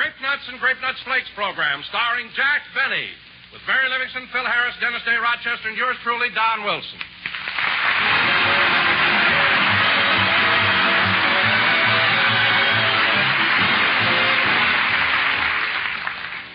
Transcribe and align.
Grape 0.00 0.16
Nuts 0.24 0.48
and 0.48 0.56
Grape 0.56 0.80
Nuts 0.80 0.96
Flakes 1.04 1.28
program 1.36 1.84
starring 1.92 2.32
Jack 2.32 2.64
Benny 2.72 3.04
with 3.52 3.60
Mary 3.68 3.84
Livingstone, 3.84 4.32
Phil 4.32 4.48
Harris, 4.48 4.72
Dennis 4.80 5.04
Day 5.04 5.20
Rochester, 5.20 5.68
and 5.68 5.76
yours 5.76 5.92
truly, 6.00 6.32
Don 6.32 6.64
Wilson. 6.64 7.00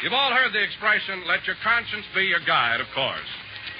You've 0.02 0.18
all 0.18 0.34
heard 0.34 0.50
the 0.50 0.66
expression, 0.66 1.30
let 1.30 1.46
your 1.46 1.62
conscience 1.62 2.10
be 2.18 2.26
your 2.26 2.42
guide, 2.50 2.82
of 2.82 2.90
course. 2.98 3.30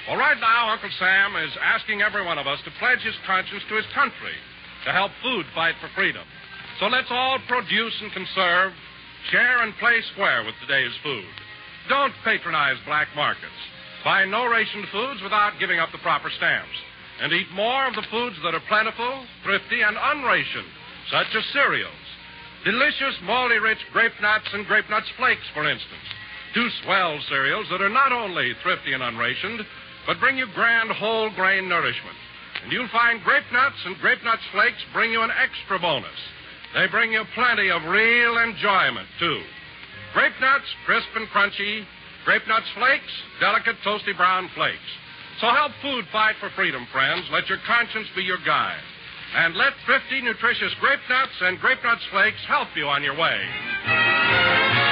Well, 0.06 0.14
right 0.14 0.38
now, 0.38 0.78
Uncle 0.78 0.94
Sam 0.94 1.34
is 1.42 1.50
asking 1.58 2.06
every 2.06 2.22
one 2.22 2.38
of 2.38 2.46
us 2.46 2.62
to 2.62 2.70
pledge 2.78 3.02
his 3.02 3.18
conscience 3.26 3.66
to 3.66 3.74
his 3.74 3.86
country 3.90 4.38
to 4.86 4.94
help 4.94 5.10
food 5.26 5.42
fight 5.58 5.74
for 5.82 5.90
freedom. 5.98 6.22
So 6.78 6.86
let's 6.86 7.10
all 7.10 7.42
produce 7.50 7.98
and 7.98 8.14
conserve, 8.14 8.70
share 9.30 9.62
and 9.62 9.74
play 9.78 10.00
square 10.12 10.44
with 10.44 10.54
today's 10.60 10.94
food. 11.02 11.26
Don't 11.88 12.12
patronize 12.24 12.76
black 12.86 13.08
markets. 13.14 13.60
Buy 14.04 14.24
no 14.24 14.48
rationed 14.48 14.86
foods 14.92 15.22
without 15.22 15.58
giving 15.58 15.78
up 15.78 15.90
the 15.92 15.98
proper 15.98 16.30
stamps. 16.30 16.78
And 17.22 17.32
eat 17.32 17.50
more 17.54 17.86
of 17.88 17.94
the 17.94 18.06
foods 18.10 18.36
that 18.44 18.54
are 18.54 18.68
plentiful, 18.68 19.24
thrifty, 19.42 19.80
and 19.82 19.96
unrationed, 19.96 20.68
such 21.10 21.32
as 21.34 21.44
cereals. 21.52 22.06
Delicious, 22.64 23.16
malty 23.24 23.62
rich 23.62 23.78
grape 23.92 24.12
nuts 24.20 24.46
and 24.52 24.66
grape 24.66 24.90
nuts 24.90 25.08
flakes, 25.16 25.46
for 25.54 25.68
instance. 25.68 26.06
Two 26.54 26.68
swell 26.84 27.18
cereals 27.28 27.66
that 27.70 27.80
are 27.80 27.88
not 27.88 28.12
only 28.12 28.52
thrifty 28.62 28.92
and 28.92 29.02
unrationed, 29.02 29.64
but 30.06 30.20
bring 30.20 30.36
you 30.36 30.46
grand 30.54 30.90
whole 30.90 31.30
grain 31.30 31.68
nourishment. 31.68 32.16
And 32.62 32.72
you'll 32.72 32.88
find 32.88 33.22
grape 33.22 33.46
nuts 33.52 33.80
and 33.86 33.96
grape 33.98 34.22
nuts 34.24 34.42
flakes 34.52 34.82
bring 34.92 35.10
you 35.10 35.22
an 35.22 35.30
extra 35.30 35.78
bonus. 35.78 36.18
They 36.76 36.86
bring 36.92 37.10
you 37.10 37.24
plenty 37.34 37.70
of 37.70 37.82
real 37.88 38.36
enjoyment, 38.36 39.08
too. 39.18 39.40
Grape 40.12 40.36
nuts, 40.42 40.68
crisp 40.84 41.08
and 41.16 41.26
crunchy. 41.28 41.84
Grape 42.26 42.46
nuts 42.46 42.68
flakes, 42.76 43.12
delicate, 43.40 43.76
toasty 43.82 44.14
brown 44.14 44.50
flakes. 44.54 44.90
So 45.40 45.48
help 45.48 45.72
food 45.80 46.04
fight 46.12 46.36
for 46.38 46.50
freedom, 46.50 46.86
friends. 46.92 47.24
Let 47.32 47.48
your 47.48 47.58
conscience 47.66 48.08
be 48.14 48.22
your 48.22 48.38
guide. 48.44 48.84
And 49.36 49.56
let 49.56 49.72
thrifty, 49.86 50.20
nutritious 50.20 50.72
grape 50.80 51.00
nuts 51.08 51.32
and 51.40 51.58
grape 51.60 51.82
nuts 51.82 52.04
flakes 52.10 52.44
help 52.46 52.68
you 52.76 52.84
on 52.86 53.02
your 53.02 53.16
way. 53.16 54.85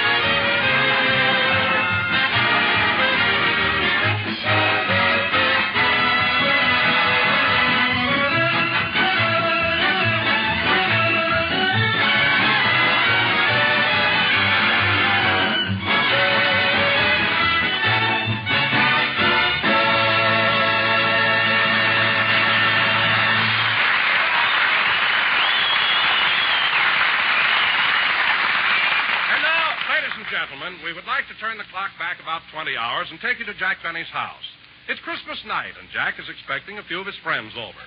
And 33.14 33.22
take 33.22 33.38
you 33.38 33.46
to 33.46 33.54
Jack 33.62 33.78
Benny's 33.78 34.10
house. 34.10 34.42
It's 34.90 34.98
Christmas 35.06 35.38
night, 35.46 35.78
and 35.78 35.86
Jack 35.94 36.18
is 36.18 36.26
expecting 36.26 36.82
a 36.82 36.86
few 36.90 36.98
of 36.98 37.06
his 37.06 37.14
friends 37.22 37.54
over. 37.54 37.78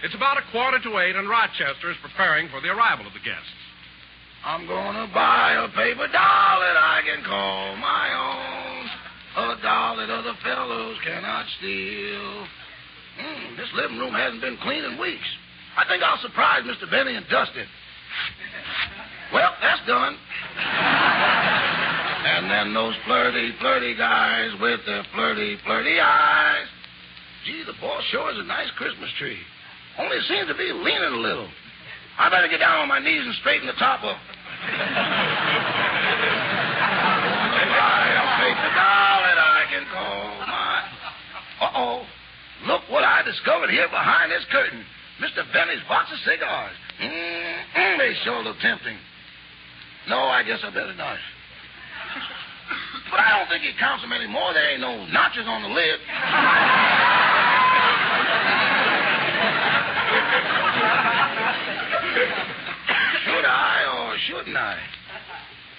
It's 0.00 0.16
about 0.16 0.40
a 0.40 0.48
quarter 0.48 0.80
to 0.80 0.92
eight, 1.04 1.20
and 1.20 1.28
Rochester 1.28 1.92
is 1.92 2.00
preparing 2.00 2.48
for 2.48 2.64
the 2.64 2.72
arrival 2.72 3.04
of 3.04 3.12
the 3.12 3.20
guests. 3.20 3.60
I'm 4.40 4.64
gonna 4.64 5.04
buy 5.12 5.60
a 5.60 5.68
paper 5.76 6.08
doll 6.08 6.56
that 6.64 6.80
I 6.80 7.04
can 7.04 7.20
call 7.28 7.76
my 7.76 8.08
own. 8.08 8.82
A 9.36 9.60
doll 9.60 10.00
that 10.00 10.08
other 10.08 10.32
fellows 10.40 10.96
cannot 11.04 11.44
steal. 11.60 12.48
Hmm, 13.20 13.60
this 13.60 13.68
living 13.76 14.00
room 14.00 14.16
hasn't 14.16 14.40
been 14.40 14.56
clean 14.64 14.80
in 14.88 14.96
weeks. 14.96 15.28
I 15.76 15.84
think 15.92 16.02
I'll 16.02 16.24
surprise 16.24 16.64
Mr. 16.64 16.90
Benny 16.90 17.20
and 17.20 17.28
dust 17.28 17.52
it. 17.52 17.68
Well, 19.28 19.52
that's 19.60 19.84
done. 19.86 20.16
And 22.60 22.76
those 22.76 22.92
flirty, 23.06 23.56
flirty 23.58 23.96
guys 23.96 24.52
with 24.60 24.84
their 24.84 25.02
flirty, 25.14 25.56
flirty 25.64 25.98
eyes. 25.98 26.68
Gee, 27.46 27.64
the 27.64 27.72
boss 27.80 28.04
sure 28.12 28.30
is 28.32 28.38
a 28.38 28.44
nice 28.44 28.68
Christmas 28.76 29.08
tree. 29.18 29.38
Only 29.96 30.18
it 30.18 30.24
seems 30.28 30.46
to 30.46 30.52
be 30.52 30.68
leaning 30.68 31.16
a 31.16 31.24
little. 31.24 31.48
I 32.18 32.28
better 32.28 32.48
get 32.48 32.60
down 32.60 32.84
on 32.84 32.88
my 32.88 32.98
knees 33.00 33.24
and 33.24 33.34
straighten 33.40 33.66
the 33.66 33.72
top 33.80 34.04
up. 34.04 34.20
Doll 38.76 39.20
that 39.24 39.40
I 39.40 39.64
can. 39.72 39.84
Uh-oh. 41.64 42.04
Look 42.66 42.82
what 42.90 43.04
I 43.04 43.22
discovered 43.24 43.70
here 43.70 43.88
behind 43.88 44.32
this 44.32 44.44
curtain. 44.52 44.84
Mr. 45.24 45.50
Benny's 45.54 45.80
box 45.88 46.12
of 46.12 46.18
cigars. 46.28 46.76
Mm-mm, 47.00 47.98
they 47.98 48.12
sure 48.22 48.42
look 48.44 48.60
tempting. 48.60 48.98
No, 50.10 50.28
I 50.28 50.42
guess 50.42 50.60
I 50.62 50.68
better 50.68 50.92
not. 50.92 51.16
But 53.10 53.20
I 53.20 53.38
don't 53.38 53.48
think 53.50 53.62
he 53.62 53.72
counts 53.78 54.02
them 54.02 54.12
anymore. 54.12 54.54
There 54.54 54.70
ain't 54.70 54.80
no 54.80 55.04
notches 55.10 55.46
on 55.46 55.62
the 55.62 55.68
lid. 55.68 55.98
Should 63.26 63.46
I 63.46 63.74
or 63.98 64.16
shouldn't 64.30 64.56
I? 64.56 64.78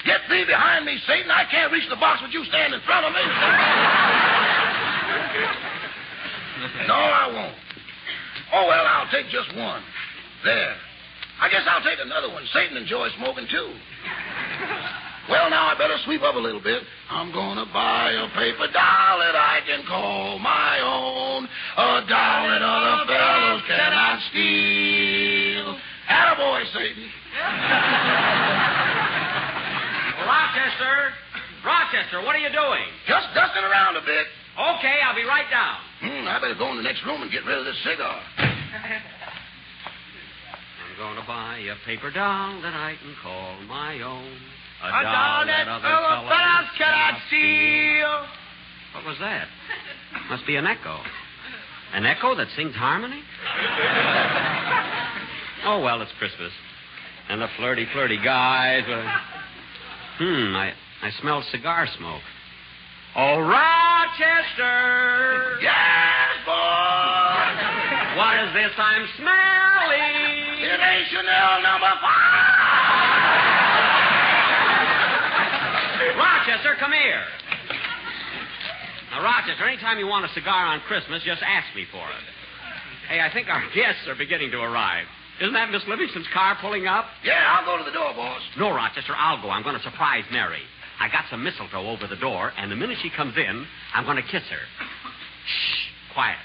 Get 0.06 0.22
thee 0.30 0.46
behind 0.46 0.86
me, 0.86 0.97
Satan. 1.08 1.30
I 1.30 1.46
can't 1.50 1.72
reach 1.72 1.88
the 1.90 1.96
box 1.96 2.22
with 2.22 2.31
you 2.31 2.44
standing 2.46 2.80
in 2.80 2.86
front 2.86 3.06
of 3.06 3.14
me. 3.14 3.22
no, 6.88 6.96
I 6.97 7.30
won't. 7.31 7.56
Oh, 8.53 8.68
well, 8.68 8.86
I'll 8.86 9.09
take 9.12 9.30
just 9.30 9.56
one. 9.56 9.84
There. 10.44 10.75
I 11.40 11.50
guess 11.50 11.64
I'll 11.70 11.84
take 11.84 12.00
another 12.02 12.30
one. 12.30 12.44
Satan 12.53 12.78
enjoys 12.78 13.12
smoking, 13.18 13.47
too. 13.50 13.70
Well, 15.31 15.47
now 15.47 15.72
I 15.72 15.80
better 15.80 15.96
sweep 16.03 16.28
up 16.28 16.36
a 16.36 16.44
little 16.44 16.59
bit. 16.59 16.84
I'm 17.08 17.31
gonna 17.31 17.64
buy 17.72 18.12
a 18.12 18.28
paper 18.36 18.68
doll 18.68 19.16
that 19.24 19.31
I 19.31 19.64
can 19.64 19.88
call 19.88 20.38
my 20.44 20.75
own. 20.84 21.47
A 21.47 22.03
doll 22.03 22.52
that 22.52 22.59
other 22.59 23.08
fellows 23.08 23.64
cannot 23.64 24.20
steal. 24.28 25.80
Attaboy, 26.12 26.68
Satan. 26.75 27.08
Rochester! 30.28 31.16
Rochester, 31.64 32.20
what 32.28 32.36
are 32.36 32.44
you 32.44 32.52
doing? 32.52 32.84
Just 33.08 33.31
dusting 33.31 33.64
around 33.64 33.96
a 33.96 34.03
bit. 34.03 34.28
Okay, 34.59 35.00
I'll 35.00 35.16
be 35.16 35.24
right 35.24 35.47
down. 35.47 35.80
Hmm, 36.03 36.28
I 36.28 36.44
better 36.44 36.59
go 36.59 36.70
in 36.72 36.78
the 36.78 36.84
next 36.84 37.06
room 37.08 37.22
and 37.22 37.31
get 37.31 37.46
rid 37.46 37.58
of 37.58 37.64
this 37.64 37.80
cigar. 37.88 38.20
I'm 38.36 39.00
going 41.00 41.16
to 41.16 41.25
buy 41.25 41.64
a 41.72 41.75
paper 41.88 42.12
doll 42.12 42.59
that 42.62 42.75
I 42.75 43.00
can 43.00 43.16
call 43.23 43.55
my 43.64 44.02
own. 44.02 44.35
A, 44.83 44.87
A 44.87 45.03
doll 45.03 45.45
that 45.45 45.67
other 45.67 45.81
fellow 45.81 46.28
fellows 46.28 46.69
cannot 46.78 47.22
steal. 47.28 48.25
What 48.95 49.05
was 49.05 49.17
that? 49.19 49.47
Must 50.29 50.45
be 50.47 50.55
an 50.55 50.66
echo. 50.66 50.99
An 51.93 52.05
echo 52.05 52.35
that 52.35 52.47
sings 52.55 52.73
harmony? 52.75 53.22
oh, 55.66 55.81
well, 55.81 56.01
it's 56.01 56.11
Christmas. 56.17 56.51
And 57.29 57.41
the 57.41 57.47
flirty, 57.57 57.85
flirty 57.93 58.17
guys. 58.23 58.83
With... 58.87 59.05
Hmm, 60.17 60.55
I, 60.55 60.73
I 61.03 61.11
smell 61.22 61.43
cigar 61.51 61.87
smoke. 61.97 62.22
Oh, 63.16 63.39
Rochester! 63.39 64.67
Yes, 65.61 66.45
boy. 66.45 68.17
What 68.17 68.39
is 68.47 68.53
this 68.53 68.72
I'm 68.78 69.07
smelling? 69.17 69.41
Rochester, 76.61 76.79
come 76.79 76.91
here. 76.93 77.23
Now, 79.09 79.23
Rochester, 79.23 79.67
anytime 79.67 79.97
you 79.97 80.05
want 80.05 80.25
a 80.25 80.34
cigar 80.35 80.67
on 80.67 80.79
Christmas, 80.81 81.23
just 81.25 81.41
ask 81.41 81.66
me 81.75 81.85
for 81.91 82.05
it. 82.05 82.25
Hey, 83.09 83.19
I 83.19 83.34
think 83.34 83.49
our 83.49 83.63
guests 83.75 84.08
are 84.08 84.13
beginning 84.13 84.52
to 84.52 84.61
arrive. 84.61 85.05
Isn't 85.41 85.53
that 85.53 85.72
Miss 85.72 85.81
Livingstone's 85.87 86.28
car 86.31 86.55
pulling 86.61 86.85
up? 86.85 87.05
Yeah, 87.23 87.41
I'll 87.49 87.66
go 87.66 87.84
to 87.84 87.84
the 87.84 87.91
door, 87.91 88.13
boss. 88.13 88.41
No, 88.59 88.69
Rochester, 88.69 89.13
I'll 89.17 89.41
go. 89.41 89.49
I'm 89.49 89.63
going 89.63 89.75
to 89.75 89.81
surprise 89.81 90.23
Mary. 90.31 90.61
I 90.99 91.08
got 91.09 91.25
some 91.31 91.43
mistletoe 91.43 91.90
over 91.90 92.05
the 92.05 92.16
door, 92.17 92.53
and 92.55 92.72
the 92.72 92.75
minute 92.75 92.99
she 93.02 93.09
comes 93.09 93.35
in, 93.35 93.66
I'm 93.96 94.05
going 94.05 94.17
to 94.17 94.29
kiss 94.29 94.43
her. 94.43 94.61
Shh, 95.47 96.14
quiet. 96.14 96.37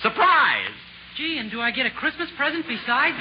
Surprise! 0.00 0.72
Gee, 1.18 1.36
and 1.50 1.58
do 1.58 1.60
I 1.60 1.70
get 1.70 1.86
a 1.86 1.90
Christmas 1.90 2.28
present 2.36 2.64
besides? 2.66 3.16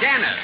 Dennis, 0.00 0.38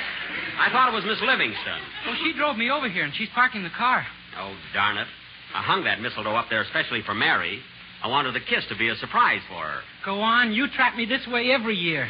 I 0.58 0.68
thought 0.72 0.90
it 0.90 0.94
was 0.94 1.04
Miss 1.06 1.20
Livingstone. 1.22 1.80
Well, 2.06 2.16
she 2.24 2.32
drove 2.36 2.56
me 2.56 2.70
over 2.70 2.88
here, 2.88 3.04
and 3.04 3.14
she's 3.14 3.28
parking 3.34 3.62
the 3.62 3.70
car. 3.70 4.04
Oh, 4.38 4.54
darn 4.74 4.98
it. 4.98 5.06
I 5.54 5.62
hung 5.62 5.84
that 5.84 6.00
mistletoe 6.00 6.34
up 6.34 6.46
there 6.50 6.62
especially 6.62 7.02
for 7.02 7.14
Mary. 7.14 7.60
I 8.02 8.08
wanted 8.08 8.34
the 8.34 8.40
kiss 8.40 8.66
to 8.68 8.76
be 8.76 8.88
a 8.88 8.96
surprise 8.96 9.40
for 9.48 9.62
her. 9.62 9.80
Go 10.04 10.20
on, 10.20 10.52
you 10.52 10.66
trap 10.68 10.96
me 10.96 11.06
this 11.06 11.26
way 11.28 11.50
every 11.52 11.76
year. 11.76 12.08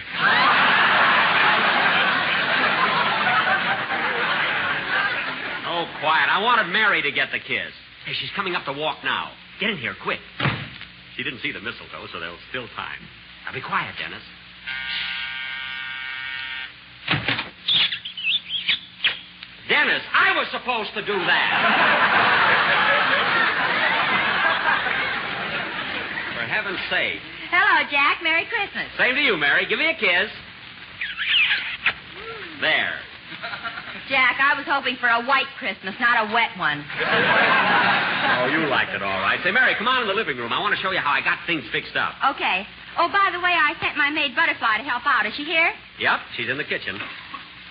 Oh, 5.68 5.84
quiet. 6.00 6.28
I 6.30 6.40
wanted 6.42 6.72
Mary 6.72 7.02
to 7.02 7.12
get 7.12 7.30
the 7.30 7.38
kiss. 7.38 7.72
Hey, 8.06 8.14
she's 8.20 8.30
coming 8.36 8.54
up 8.54 8.64
the 8.64 8.72
walk 8.72 8.98
now. 9.02 9.32
Get 9.58 9.70
in 9.70 9.78
here, 9.78 9.96
quick. 10.00 10.20
She 11.16 11.24
didn't 11.24 11.40
see 11.40 11.50
the 11.50 11.58
mistletoe, 11.58 12.06
so 12.12 12.20
there's 12.20 12.38
still 12.50 12.68
time. 12.76 13.02
Now 13.44 13.52
be 13.52 13.60
quiet, 13.60 13.96
Dennis. 13.98 14.22
Dennis, 19.68 20.02
I 20.14 20.36
was 20.38 20.46
supposed 20.52 20.94
to 20.94 21.02
do 21.02 21.18
that. 21.18 21.50
For 26.38 26.46
heaven's 26.46 26.78
sake. 26.88 27.18
Hello, 27.50 27.90
Jack. 27.90 28.22
Merry 28.22 28.46
Christmas. 28.46 28.86
Same 28.96 29.16
to 29.16 29.20
you, 29.20 29.36
Mary. 29.36 29.66
Give 29.66 29.80
me 29.80 29.90
a 29.90 29.94
kiss. 29.98 30.30
There. 32.60 33.00
Jack, 34.08 34.38
I 34.38 34.54
was 34.54 34.66
hoping 34.66 34.96
for 35.02 35.08
a 35.08 35.22
white 35.26 35.50
Christmas, 35.58 35.94
not 35.98 36.28
a 36.28 36.32
wet 36.32 36.50
one. 36.58 36.84
Oh, 38.26 38.46
you 38.50 38.66
liked 38.66 38.90
it 38.92 39.02
all 39.02 39.20
right. 39.22 39.38
Say, 39.42 39.50
Mary, 39.50 39.74
come 39.78 39.86
on 39.88 40.02
in 40.02 40.08
the 40.08 40.14
living 40.14 40.36
room. 40.36 40.52
I 40.52 40.58
want 40.60 40.74
to 40.74 40.80
show 40.82 40.90
you 40.90 40.98
how 40.98 41.10
I 41.14 41.20
got 41.22 41.38
things 41.46 41.62
fixed 41.72 41.94
up. 41.96 42.14
Okay. 42.34 42.66
Oh, 42.98 43.08
by 43.08 43.30
the 43.32 43.38
way, 43.40 43.54
I 43.54 43.72
sent 43.80 43.96
my 43.96 44.10
maid 44.10 44.34
Butterfly 44.34 44.78
to 44.78 44.84
help 44.84 45.06
out. 45.06 45.24
Is 45.26 45.34
she 45.36 45.44
here? 45.44 45.72
Yep, 46.00 46.18
she's 46.36 46.48
in 46.50 46.58
the 46.58 46.64
kitchen. 46.66 46.98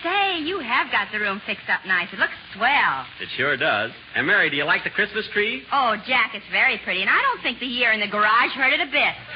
Say, 0.02 0.40
you 0.40 0.58
have 0.60 0.90
got 0.90 1.08
the 1.12 1.20
room 1.20 1.40
fixed 1.46 1.68
up 1.68 1.84
nice. 1.86 2.08
It 2.12 2.18
looks 2.18 2.32
swell. 2.56 3.04
It 3.20 3.28
sure 3.36 3.56
does. 3.56 3.92
And 4.14 4.26
Mary, 4.26 4.48
do 4.50 4.56
you 4.56 4.64
like 4.64 4.82
the 4.84 4.90
Christmas 4.90 5.26
tree? 5.32 5.62
Oh, 5.72 5.96
Jack, 6.06 6.32
it's 6.34 6.48
very 6.50 6.78
pretty, 6.84 7.00
and 7.02 7.10
I 7.10 7.20
don't 7.20 7.42
think 7.42 7.60
the 7.60 7.66
year 7.68 7.92
in 7.92 8.00
the 8.00 8.08
garage 8.08 8.52
hurt 8.56 8.72
it 8.72 8.80
a 8.80 8.90
bit. 8.90 9.14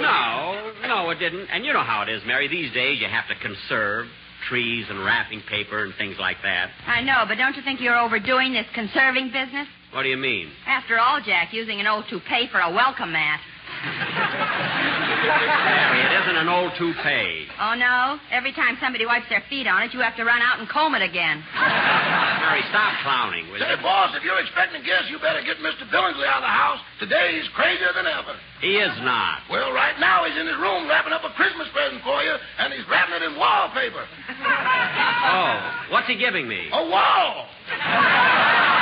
No, 0.00 0.72
no, 0.86 0.98
it 1.16 1.20
didn't. 1.20 1.48
And 1.48 1.64
you 1.64 1.72
know 1.72 1.82
how 1.82 2.02
it 2.02 2.08
is, 2.08 2.22
Mary. 2.26 2.48
These 2.48 2.72
days 2.72 3.00
you 3.00 3.08
have 3.08 3.28
to 3.28 3.34
conserve 3.40 4.06
trees 4.48 4.86
and 4.88 5.04
wrapping 5.04 5.42
paper 5.48 5.84
and 5.84 5.94
things 5.96 6.16
like 6.18 6.36
that. 6.42 6.70
I 6.86 7.02
know, 7.02 7.24
but 7.26 7.36
don't 7.36 7.56
you 7.56 7.62
think 7.62 7.80
you're 7.80 7.98
overdoing 7.98 8.52
this 8.52 8.66
conserving 8.74 9.32
business? 9.32 9.66
What 9.92 10.02
do 10.02 10.08
you 10.08 10.16
mean? 10.16 10.50
After 10.66 10.98
all, 10.98 11.20
Jack, 11.24 11.52
using 11.52 11.80
an 11.80 11.86
old 11.86 12.04
toupee 12.08 12.48
for 12.52 12.60
a 12.60 12.70
welcome 12.70 13.12
mat. 13.12 13.40
Mary, 15.66 16.00
it 16.04 16.12
isn't 16.36 16.48
an 16.48 16.52
old 16.52 16.72
toupee. 16.76 17.48
Oh, 17.60 17.72
no? 17.74 18.20
Every 18.30 18.52
time 18.52 18.76
somebody 18.80 19.06
wipes 19.08 19.24
their 19.32 19.42
feet 19.48 19.66
on 19.66 19.82
it, 19.82 19.94
you 19.96 20.00
have 20.00 20.16
to 20.16 20.24
run 20.24 20.42
out 20.44 20.60
and 20.60 20.68
comb 20.68 20.94
it 20.94 21.00
again. 21.02 21.40
Mary, 21.56 22.60
stop 22.68 22.92
clowning, 23.02 23.48
will 23.48 23.58
Say, 23.58 23.70
you? 23.72 23.80
boss, 23.80 24.12
if 24.14 24.22
you're 24.22 24.38
expecting 24.40 24.84
guests, 24.84 25.08
you 25.08 25.18
better 25.18 25.40
get 25.40 25.56
Mr. 25.64 25.88
Billingsley 25.88 26.28
out 26.28 26.44
of 26.44 26.48
the 26.48 26.52
house. 26.52 26.80
Today 27.00 27.40
he's 27.40 27.48
crazier 27.56 27.92
than 27.96 28.04
ever. 28.06 28.36
He 28.60 28.76
is 28.76 28.92
not. 29.00 29.48
Well, 29.48 29.72
right 29.72 29.96
now 29.98 30.24
he's 30.28 30.36
in 30.36 30.46
his 30.46 30.56
room 30.60 30.88
wrapping 30.88 31.12
up 31.12 31.24
a 31.24 31.32
Christmas 31.32 31.68
present 31.72 32.02
for 32.04 32.20
you, 32.22 32.36
and 32.60 32.72
he's 32.72 32.84
wrapping 32.88 33.16
it 33.16 33.22
in 33.24 33.36
wallpaper. 33.40 34.04
Oh, 34.04 35.56
what's 35.90 36.06
he 36.08 36.16
giving 36.20 36.46
me? 36.48 36.68
A 36.72 36.84
wall! 36.88 37.48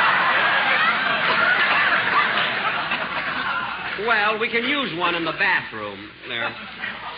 Well, 4.06 4.38
we 4.38 4.48
can 4.50 4.64
use 4.64 4.92
one 4.98 5.14
in 5.14 5.24
the 5.24 5.32
bathroom. 5.32 5.98
There. 6.28 6.48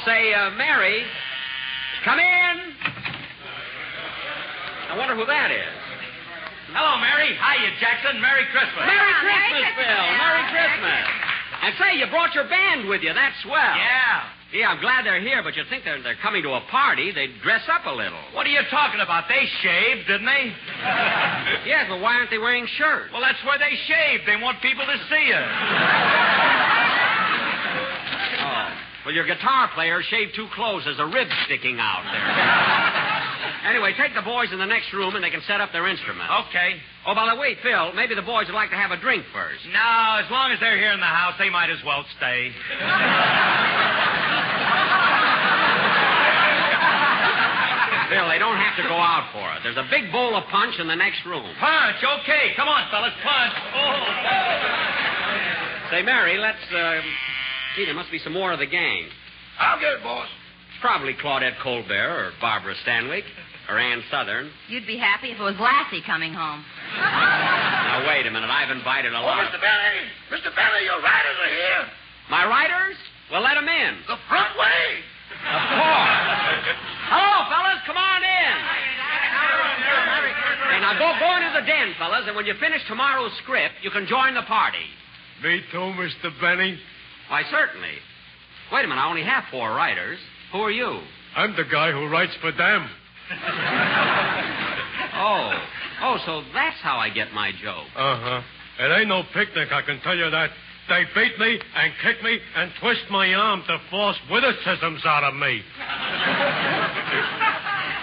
Say, 0.04 0.32
uh, 0.34 0.50
Mary, 0.54 1.02
come 2.04 2.18
in. 2.18 2.54
I 4.90 4.94
wonder 4.96 5.16
who 5.16 5.26
that 5.26 5.50
is. 5.50 5.74
Hello, 6.70 7.00
Mary. 7.02 7.34
Hiya, 7.34 7.70
Jackson. 7.80 8.20
Merry 8.20 8.44
Christmas. 8.52 8.86
Merry 8.86 9.14
Christmas, 9.18 9.66
Bill. 9.80 9.86
Merry 9.86 10.18
Merry 10.18 10.44
Christmas. 10.52 11.02
And 11.62 11.70
say, 11.80 11.90
you 11.98 12.06
brought 12.12 12.34
your 12.34 12.46
band 12.46 12.86
with 12.86 13.02
you. 13.02 13.10
That's 13.14 13.34
swell. 13.42 13.74
Yeah. 13.74 14.36
Yeah, 14.54 14.70
I'm 14.70 14.80
glad 14.80 15.04
they're 15.04 15.20
here, 15.20 15.42
but 15.42 15.56
you'd 15.56 15.66
think 15.68 15.82
they're, 15.82 16.00
they're 16.02 16.20
coming 16.22 16.42
to 16.44 16.54
a 16.54 16.62
party. 16.70 17.10
They'd 17.10 17.34
dress 17.42 17.66
up 17.66 17.82
a 17.84 17.90
little. 17.90 18.20
What 18.32 18.46
are 18.46 18.54
you 18.54 18.62
talking 18.70 19.00
about? 19.02 19.26
They 19.26 19.42
shaved, 19.62 20.06
didn't 20.06 20.26
they? 20.26 20.54
Yes, 21.66 21.86
but 21.90 21.98
why 22.00 22.14
aren't 22.14 22.30
they 22.30 22.38
wearing 22.38 22.66
shirts? 22.78 23.10
Well, 23.12 23.20
that's 23.20 23.42
where 23.42 23.58
they 23.58 23.74
shaved. 23.90 24.22
They 24.26 24.36
want 24.38 24.62
people 24.62 24.86
to 24.86 24.96
see 25.10 25.24
you. 25.26 25.42
Well, 29.06 29.14
your 29.14 29.22
guitar 29.22 29.70
player 29.70 30.02
shaved 30.02 30.34
too 30.34 30.50
close. 30.50 30.82
There's 30.82 30.98
a 30.98 31.06
rib 31.06 31.30
sticking 31.46 31.78
out 31.78 32.02
there. 32.10 32.26
anyway, 33.70 33.94
take 33.94 34.18
the 34.18 34.26
boys 34.26 34.50
in 34.50 34.58
the 34.58 34.66
next 34.66 34.90
room 34.90 35.14
and 35.14 35.22
they 35.22 35.30
can 35.30 35.46
set 35.46 35.62
up 35.62 35.70
their 35.70 35.86
instruments. 35.86 36.26
Okay. 36.50 36.74
Oh, 37.06 37.14
by 37.14 37.30
the 37.30 37.38
way, 37.38 37.54
Phil, 37.62 37.94
maybe 37.94 38.18
the 38.18 38.26
boys 38.26 38.50
would 38.50 38.58
like 38.58 38.74
to 38.74 38.76
have 38.76 38.90
a 38.90 38.98
drink 38.98 39.22
first. 39.30 39.62
No, 39.70 40.18
as 40.18 40.26
long 40.26 40.50
as 40.50 40.58
they're 40.58 40.74
here 40.74 40.90
in 40.90 40.98
the 40.98 41.06
house, 41.06 41.38
they 41.38 41.54
might 41.54 41.70
as 41.70 41.78
well 41.86 42.02
stay. 42.18 42.50
Phil, 48.10 48.26
they 48.26 48.42
don't 48.42 48.58
have 48.58 48.74
to 48.74 48.82
go 48.90 48.98
out 48.98 49.30
for 49.30 49.46
it. 49.54 49.62
There's 49.62 49.78
a 49.78 49.86
big 49.86 50.10
bowl 50.10 50.34
of 50.34 50.50
punch 50.50 50.82
in 50.82 50.90
the 50.90 50.98
next 50.98 51.22
room. 51.22 51.46
Punch. 51.62 52.02
Okay. 52.26 52.58
Come 52.58 52.66
on, 52.66 52.90
fellas. 52.90 53.14
Punch. 53.22 53.54
Oh. 53.70 55.94
Say, 55.94 56.02
Mary, 56.02 56.42
let's, 56.42 56.66
uh... 56.74 57.06
Gee, 57.76 57.84
there 57.84 57.94
must 57.94 58.10
be 58.10 58.18
some 58.18 58.32
more 58.32 58.52
of 58.52 58.58
the 58.58 58.66
gang. 58.66 59.04
I'll 59.60 59.78
get 59.80 59.92
it, 59.92 60.02
boss. 60.02 60.26
It's 60.72 60.80
probably 60.80 61.14
Claudette 61.14 61.60
Colbert 61.62 61.92
or 62.16 62.32
Barbara 62.40 62.74
Stanwyck 62.86 63.24
or 63.68 63.78
Ann 63.78 64.02
Sothern. 64.10 64.50
You'd 64.68 64.86
be 64.86 64.96
happy 64.96 65.28
if 65.32 65.38
it 65.40 65.42
was 65.42 65.56
Lassie 65.60 66.02
coming 66.06 66.32
home. 66.32 66.64
Now, 66.96 68.04
wait 68.08 68.26
a 68.26 68.30
minute. 68.30 68.48
I've 68.48 68.70
invited 68.70 69.12
a 69.12 69.18
Oh, 69.18 69.22
lot. 69.28 69.44
Mr. 69.52 69.60
Benny! 69.60 70.00
Mr. 70.32 70.50
Benny, 70.56 70.84
your 70.84 71.00
writers 71.04 71.36
are 71.40 71.52
here. 71.52 71.82
My 72.30 72.44
writers? 72.46 72.96
Well, 73.30 73.42
let 73.42 73.54
them 73.54 73.68
in. 73.68 73.92
The 74.08 74.16
front 74.28 74.56
way. 74.56 74.84
Of 75.36 75.62
course. 75.68 76.64
Hello, 77.12 77.34
fellas. 77.52 77.80
Come 77.86 77.96
on 77.98 78.20
in. 78.24 78.54
Hey, 80.70 80.80
now 80.80 80.94
go, 80.98 81.12
go 81.20 81.28
into 81.36 81.50
the 81.60 81.64
den, 81.66 81.94
fellas, 81.98 82.24
and 82.26 82.36
when 82.36 82.46
you 82.46 82.54
finish 82.60 82.80
tomorrow's 82.88 83.32
script, 83.42 83.74
you 83.82 83.90
can 83.90 84.06
join 84.06 84.34
the 84.34 84.42
party. 84.42 84.84
Me 85.42 85.60
too, 85.72 85.92
Mr. 85.96 86.30
Benny. 86.40 86.78
Why, 87.28 87.42
certainly. 87.50 87.94
Wait 88.72 88.84
a 88.84 88.88
minute. 88.88 89.00
I 89.00 89.08
only 89.08 89.24
have 89.24 89.44
four 89.50 89.70
writers. 89.74 90.18
Who 90.52 90.58
are 90.58 90.70
you? 90.70 91.00
I'm 91.36 91.54
the 91.56 91.64
guy 91.70 91.92
who 91.92 92.08
writes 92.08 92.32
for 92.40 92.52
them. 92.52 92.88
Oh. 95.18 95.50
Oh, 96.02 96.18
so 96.26 96.42
that's 96.52 96.76
how 96.82 96.98
I 96.98 97.08
get 97.08 97.32
my 97.32 97.50
joke. 97.50 97.86
Uh 97.96 98.20
huh. 98.20 98.42
It 98.78 99.00
ain't 99.00 99.08
no 99.08 99.22
picnic, 99.32 99.72
I 99.72 99.80
can 99.80 99.98
tell 100.00 100.14
you 100.14 100.28
that. 100.28 100.50
They 100.88 101.04
beat 101.14 101.38
me 101.40 101.58
and 101.74 101.92
kick 102.02 102.22
me 102.22 102.38
and 102.54 102.70
twist 102.80 103.00
my 103.10 103.32
arm 103.32 103.64
to 103.66 103.78
force 103.90 104.16
witticisms 104.30 105.04
out 105.06 105.24
of 105.24 105.34
me. 105.34 105.62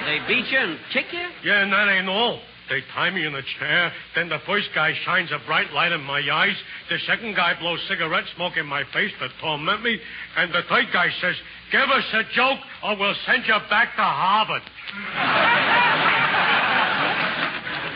They 0.06 0.20
beat 0.28 0.52
you 0.52 0.58
and 0.58 0.80
kick 0.92 1.06
you? 1.14 1.28
Yeah, 1.46 1.64
and 1.64 1.72
that 1.72 1.88
ain't 1.88 2.10
all. 2.10 2.42
They 2.70 2.82
tie 2.94 3.10
me 3.10 3.26
in 3.26 3.36
a 3.36 3.42
chair. 3.60 3.92
Then 4.16 4.30
the 4.30 4.40
first 4.46 4.70
guy 4.74 4.94
shines 5.06 5.32
a 5.32 5.40
bright 5.46 5.72
light 5.74 5.92
in 5.92 6.02
my 6.02 6.22
eyes. 6.32 6.56
The 6.90 6.98
second 7.06 7.36
guy 7.36 7.54
blows 7.60 7.80
cigarette 7.88 8.24
smoke 8.36 8.58
in 8.58 8.66
my 8.66 8.84
face 8.94 9.12
to 9.20 9.28
torment 9.42 9.84
me. 9.84 10.00
And 10.38 10.54
the 10.54 10.62
third 10.70 10.88
guy 10.94 11.10
says, 11.22 11.36
Give 11.72 11.90
us 11.90 12.06
a 12.14 12.24
joke 12.36 12.60
or 12.84 12.98
we'll 12.98 13.16
send 13.26 13.44
you 13.48 13.56
back 13.70 13.96
to 13.96 14.04
Harvard. 14.04 14.62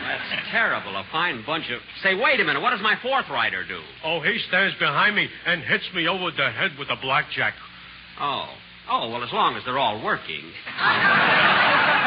That's 0.04 0.50
terrible. 0.50 0.96
A 0.96 1.04
fine 1.10 1.44
bunch 1.46 1.70
of. 1.70 1.80
Say, 2.02 2.14
wait 2.14 2.40
a 2.40 2.44
minute. 2.44 2.60
What 2.60 2.70
does 2.70 2.82
my 2.82 2.96
fourth 3.02 3.28
writer 3.30 3.64
do? 3.66 3.80
Oh, 4.04 4.20
he 4.20 4.38
stands 4.48 4.76
behind 4.78 5.16
me 5.16 5.28
and 5.46 5.62
hits 5.62 5.88
me 5.94 6.08
over 6.08 6.30
the 6.30 6.50
head 6.50 6.72
with 6.78 6.88
a 6.90 6.96
blackjack. 7.00 7.54
Oh. 8.20 8.48
Oh, 8.90 9.10
well, 9.10 9.22
as 9.22 9.32
long 9.32 9.54
as 9.56 9.64
they're 9.64 9.78
all 9.78 10.02
working. 10.02 10.42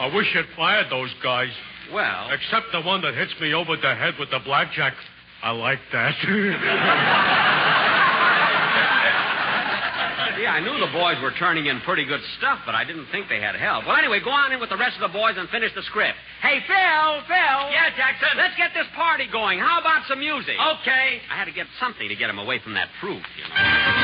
I 0.00 0.06
wish 0.16 0.34
you'd 0.34 0.46
fired 0.56 0.90
those 0.90 1.12
guys. 1.22 1.50
Well. 1.92 2.30
Except 2.32 2.72
the 2.72 2.80
one 2.80 3.02
that 3.02 3.14
hits 3.14 3.34
me 3.38 3.52
over 3.52 3.76
the 3.76 3.94
head 3.94 4.14
with 4.18 4.30
the 4.30 4.38
blackjack. 4.38 4.94
I 5.42 5.50
like 5.50 5.80
that. 5.92 6.14
See, 10.40 10.48
I 10.48 10.60
knew 10.64 10.72
the 10.80 10.92
boys 10.92 11.20
were 11.20 11.36
turning 11.36 11.66
in 11.66 11.80
pretty 11.84 12.06
good 12.06 12.20
stuff, 12.38 12.60
but 12.64 12.74
I 12.74 12.84
didn't 12.84 13.12
think 13.12 13.28
they 13.28 13.40
had 13.44 13.56
help. 13.56 13.84
Well, 13.84 13.96
anyway, 13.96 14.20
go 14.24 14.30
on 14.30 14.52
in 14.52 14.60
with 14.60 14.70
the 14.70 14.80
rest 14.80 14.96
of 14.96 15.04
the 15.04 15.12
boys 15.12 15.36
and 15.36 15.46
finish 15.50 15.74
the 15.74 15.82
script. 15.82 16.16
Hey, 16.40 16.64
Phil, 16.64 17.10
Phil. 17.28 17.60
Yeah, 17.68 17.92
Jackson. 17.92 18.40
Let's 18.40 18.56
get 18.56 18.72
this 18.72 18.88
party 18.96 19.28
going. 19.30 19.58
How 19.58 19.80
about 19.80 20.08
some 20.08 20.18
music? 20.18 20.56
Okay. 20.56 21.20
I 21.28 21.36
had 21.36 21.44
to 21.44 21.52
get 21.52 21.66
something 21.78 22.08
to 22.08 22.16
get 22.16 22.30
him 22.30 22.38
away 22.38 22.58
from 22.64 22.72
that 22.72 22.88
fruit, 23.02 23.20
you 23.36 23.44
know. 23.44 23.99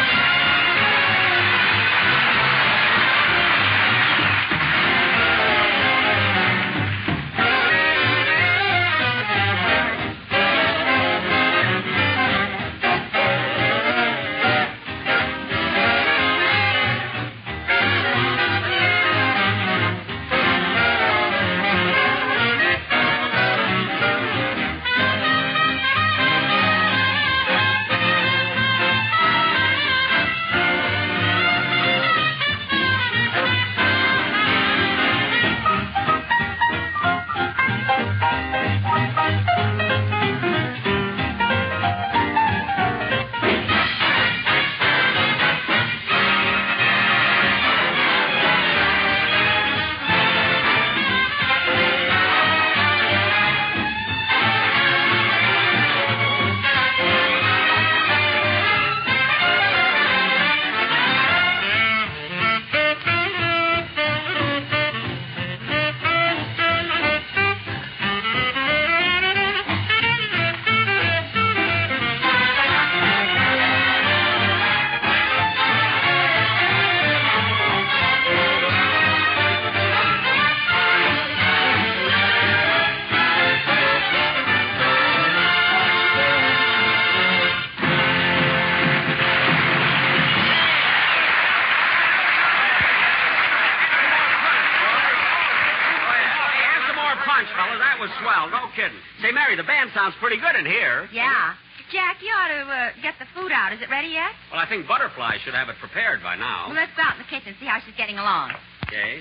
To 102.86 102.92
uh, 102.94 103.02
get 103.02 103.18
the 103.18 103.26
food 103.34 103.50
out. 103.50 103.74
Is 103.74 103.82
it 103.82 103.90
ready 103.90 104.14
yet? 104.14 104.30
Well, 104.54 104.62
I 104.62 104.68
think 104.70 104.86
Butterfly 104.86 105.42
should 105.42 105.54
have 105.54 105.68
it 105.68 105.74
prepared 105.82 106.22
by 106.22 106.36
now. 106.38 106.70
Well, 106.70 106.78
let's 106.78 106.94
go 106.94 107.02
out 107.02 107.18
in 107.18 107.26
the 107.26 107.30
kitchen 107.30 107.50
and 107.50 107.58
see 107.58 107.66
how 107.66 107.82
she's 107.82 107.98
getting 107.98 108.14
along. 108.18 108.54
Okay. 108.86 109.18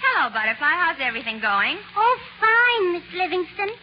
Hello, 0.00 0.32
Butterfly. 0.32 0.72
How's 0.72 0.96
everything 1.04 1.40
going? 1.44 1.76
Oh, 1.96 2.16
fine, 2.40 2.96
Miss 2.96 3.04
Livingstone. 3.12 3.76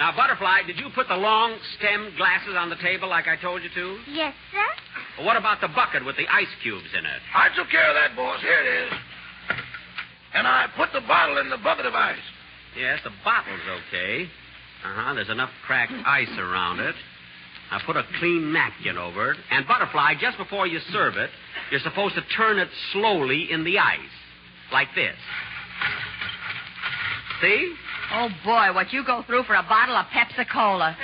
Now, 0.00 0.16
Butterfly, 0.16 0.64
did 0.64 0.80
you 0.80 0.88
put 0.94 1.08
the 1.08 1.20
long 1.20 1.56
stem 1.76 2.12
glasses 2.16 2.56
on 2.56 2.72
the 2.72 2.80
table 2.80 3.08
like 3.08 3.28
I 3.28 3.36
told 3.36 3.60
you 3.60 3.68
to? 3.76 3.86
Yes, 4.08 4.32
sir. 4.52 4.68
Well, 5.18 5.26
what 5.26 5.36
about 5.36 5.60
the 5.60 5.68
bucket 5.68 6.04
with 6.04 6.16
the 6.16 6.28
ice 6.32 6.52
cubes 6.62 6.88
in 6.96 7.04
it? 7.04 7.20
I 7.36 7.52
took 7.52 7.68
care 7.68 7.88
of 7.88 7.96
that, 7.96 8.16
boss. 8.16 8.40
Here 8.40 8.60
it 8.60 8.88
is. 8.88 8.92
And 10.32 10.46
I 10.46 10.68
put 10.76 10.92
the 10.96 11.04
bottle 11.04 11.36
in 11.38 11.50
the 11.50 11.60
bucket 11.60 11.84
of 11.84 11.94
ice. 11.94 12.24
Yes, 12.76 13.00
the 13.04 13.12
bottle's 13.24 13.60
okay. 13.88 14.28
Uh 14.84 14.92
huh. 14.94 15.14
There's 15.14 15.30
enough 15.30 15.50
cracked 15.66 15.92
ice 15.92 16.38
around 16.38 16.80
it. 16.80 16.94
I 17.70 17.80
put 17.84 17.96
a 17.96 18.04
clean 18.20 18.52
napkin 18.52 18.96
over 18.96 19.32
it. 19.32 19.38
And 19.50 19.66
Butterfly, 19.66 20.14
just 20.20 20.38
before 20.38 20.66
you 20.66 20.78
serve 20.92 21.16
it, 21.16 21.30
you're 21.70 21.80
supposed 21.80 22.14
to 22.14 22.22
turn 22.36 22.58
it 22.58 22.68
slowly 22.92 23.50
in 23.50 23.64
the 23.64 23.78
ice. 23.78 23.98
Like 24.72 24.88
this. 24.94 25.16
See? 27.42 27.74
Oh, 28.12 28.28
boy, 28.44 28.72
what 28.72 28.92
you 28.92 29.04
go 29.04 29.22
through 29.26 29.42
for 29.44 29.54
a 29.54 29.62
bottle 29.62 29.96
of 29.96 30.06
Pepsi 30.06 30.46
Cola. 30.52 30.96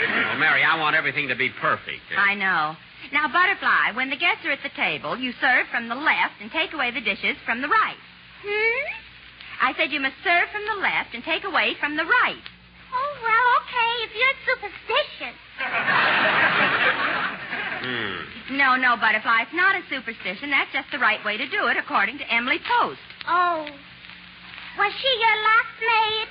Well, 0.00 0.38
Mary, 0.38 0.64
I 0.64 0.78
want 0.80 0.96
everything 0.96 1.28
to 1.28 1.36
be 1.36 1.50
perfect. 1.60 2.02
I 2.16 2.34
know. 2.34 2.74
Now, 3.12 3.28
Butterfly, 3.28 3.92
when 3.94 4.10
the 4.10 4.16
guests 4.16 4.44
are 4.44 4.50
at 4.52 4.62
the 4.62 4.70
table, 4.76 5.16
you 5.16 5.32
serve 5.40 5.66
from 5.70 5.88
the 5.88 5.94
left 5.94 6.34
and 6.40 6.50
take 6.50 6.72
away 6.72 6.90
the 6.90 7.00
dishes 7.00 7.36
from 7.46 7.62
the 7.62 7.68
right. 7.68 7.96
Hmm? 8.44 9.09
I 9.60 9.76
said 9.76 9.92
you 9.92 10.00
must 10.00 10.16
serve 10.24 10.48
from 10.48 10.64
the 10.64 10.80
left 10.80 11.12
and 11.12 11.22
take 11.22 11.44
away 11.44 11.76
from 11.78 11.96
the 11.96 12.04
right. 12.04 12.46
Oh, 12.90 13.12
well, 13.20 13.46
okay, 13.60 13.92
if 14.08 14.12
you're 14.16 14.38
superstitious. 14.48 15.36
Hmm. 17.80 18.56
No, 18.56 18.76
no, 18.76 18.96
Butterfly, 18.96 19.42
it's 19.44 19.54
not 19.54 19.76
a 19.76 19.82
superstition. 19.88 20.50
That's 20.50 20.72
just 20.72 20.90
the 20.90 20.98
right 20.98 21.22
way 21.24 21.36
to 21.36 21.46
do 21.48 21.68
it, 21.68 21.76
according 21.76 22.18
to 22.18 22.26
Emily 22.32 22.58
Post. 22.58 23.00
Oh. 23.28 23.68
Was 24.78 24.92
she 24.96 25.10
your 25.20 25.36
last 25.44 25.76
maid? 25.80 26.28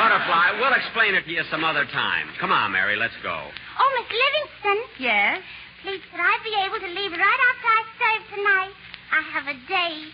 Butterfly, 0.00 0.46
we'll 0.60 0.72
explain 0.74 1.14
it 1.14 1.24
to 1.28 1.32
you 1.32 1.44
some 1.50 1.64
other 1.64 1.84
time. 1.84 2.28
Come 2.40 2.52
on, 2.52 2.72
Mary, 2.72 2.96
let's 2.96 3.16
go. 3.22 3.36
Oh, 3.78 3.88
Miss 4.00 4.08
Livingstone. 4.08 4.84
Yes? 4.98 5.42
Please, 5.82 6.00
could 6.10 6.20
I 6.20 6.38
be 6.44 6.56
able 6.64 6.80
to 6.80 6.88
leave 6.88 7.12
right 7.12 7.40
after 7.52 7.68
I 7.68 7.82
serve 8.00 8.22
tonight? 8.36 8.74
I 9.12 9.20
have 9.32 9.46
a 9.46 9.54
date. 9.66 10.12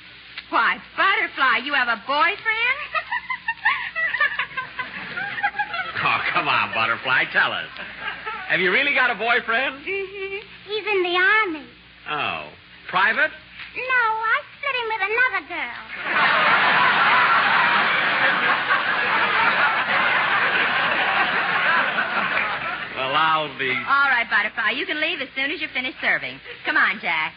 Why, 0.50 0.78
Butterfly, 0.96 1.64
you 1.64 1.74
have 1.74 1.88
a 1.88 2.00
boyfriend? 2.06 2.36
Oh, 5.98 6.20
come 6.32 6.46
on, 6.46 6.72
Butterfly, 6.72 7.24
tell 7.32 7.50
us. 7.50 7.66
Have 8.46 8.60
you 8.60 8.70
really 8.70 8.94
got 8.94 9.10
a 9.10 9.16
boyfriend? 9.16 9.82
Mm-hmm. 9.82 10.38
He's 10.68 10.86
in 10.86 11.02
the 11.02 11.16
army. 11.18 11.66
Oh. 12.08 12.48
Private? 12.88 13.32
No, 13.32 13.82
I 13.82 14.38
split 14.54 14.76
him 14.76 14.86
with 14.92 15.02
another 15.02 15.42
girl. 15.50 16.86
Well, 22.96 23.12
I'll 23.12 23.58
be. 23.58 23.68
All 23.68 24.08
right, 24.08 24.24
Butterfly, 24.30 24.70
you 24.70 24.86
can 24.86 25.00
leave 25.00 25.20
as 25.20 25.28
soon 25.36 25.50
as 25.50 25.60
you 25.60 25.68
finish 25.74 25.94
serving. 26.00 26.40
Come 26.64 26.76
on, 26.76 26.98
Jack. 27.00 27.34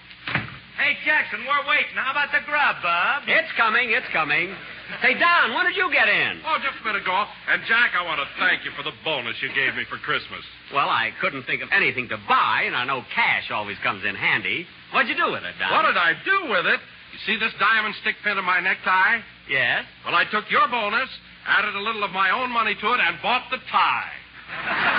Hey, 1.19 1.27
Jackson, 1.27 1.43
we're 1.43 1.67
waiting. 1.67 1.99
How 1.99 2.15
about 2.15 2.31
the 2.31 2.39
grub, 2.47 2.79
Bob? 2.79 3.27
It's 3.27 3.51
coming, 3.59 3.91
it's 3.91 4.07
coming. 4.15 4.55
Say, 5.03 5.19
Don, 5.19 5.51
when 5.51 5.67
did 5.67 5.75
you 5.75 5.91
get 5.91 6.07
in? 6.07 6.39
Oh, 6.47 6.55
just 6.63 6.79
a 6.79 6.83
minute 6.87 7.03
ago. 7.03 7.27
And, 7.51 7.59
Jack, 7.67 7.91
I 7.91 8.07
want 8.07 8.23
to 8.23 8.27
thank 8.39 8.63
you 8.63 8.71
for 8.71 8.87
the 8.87 8.95
bonus 9.03 9.35
you 9.43 9.51
gave 9.51 9.75
me 9.75 9.83
for 9.91 9.99
Christmas. 9.99 10.39
Well, 10.71 10.87
I 10.87 11.11
couldn't 11.19 11.43
think 11.43 11.59
of 11.59 11.67
anything 11.75 12.07
to 12.15 12.17
buy, 12.23 12.63
and 12.71 12.71
I 12.71 12.87
know 12.87 13.03
cash 13.11 13.51
always 13.51 13.75
comes 13.83 14.07
in 14.07 14.15
handy. 14.15 14.63
What'd 14.95 15.11
you 15.11 15.19
do 15.19 15.27
with 15.35 15.43
it, 15.43 15.59
Don? 15.59 15.75
What 15.75 15.91
did 15.91 15.99
I 15.99 16.15
do 16.23 16.55
with 16.55 16.63
it? 16.71 16.79
You 17.11 17.19
see 17.27 17.35
this 17.35 17.51
diamond 17.59 17.99
stick 17.99 18.15
pin 18.23 18.39
in 18.39 18.45
my 18.47 18.63
necktie? 18.63 19.19
Yes? 19.51 19.83
Well, 20.07 20.15
I 20.15 20.23
took 20.23 20.47
your 20.47 20.71
bonus, 20.71 21.11
added 21.43 21.75
a 21.75 21.83
little 21.83 22.07
of 22.07 22.15
my 22.15 22.31
own 22.31 22.47
money 22.47 22.79
to 22.79 22.87
it, 22.95 22.99
and 23.03 23.19
bought 23.19 23.43
the 23.51 23.59
tie. 23.67 24.95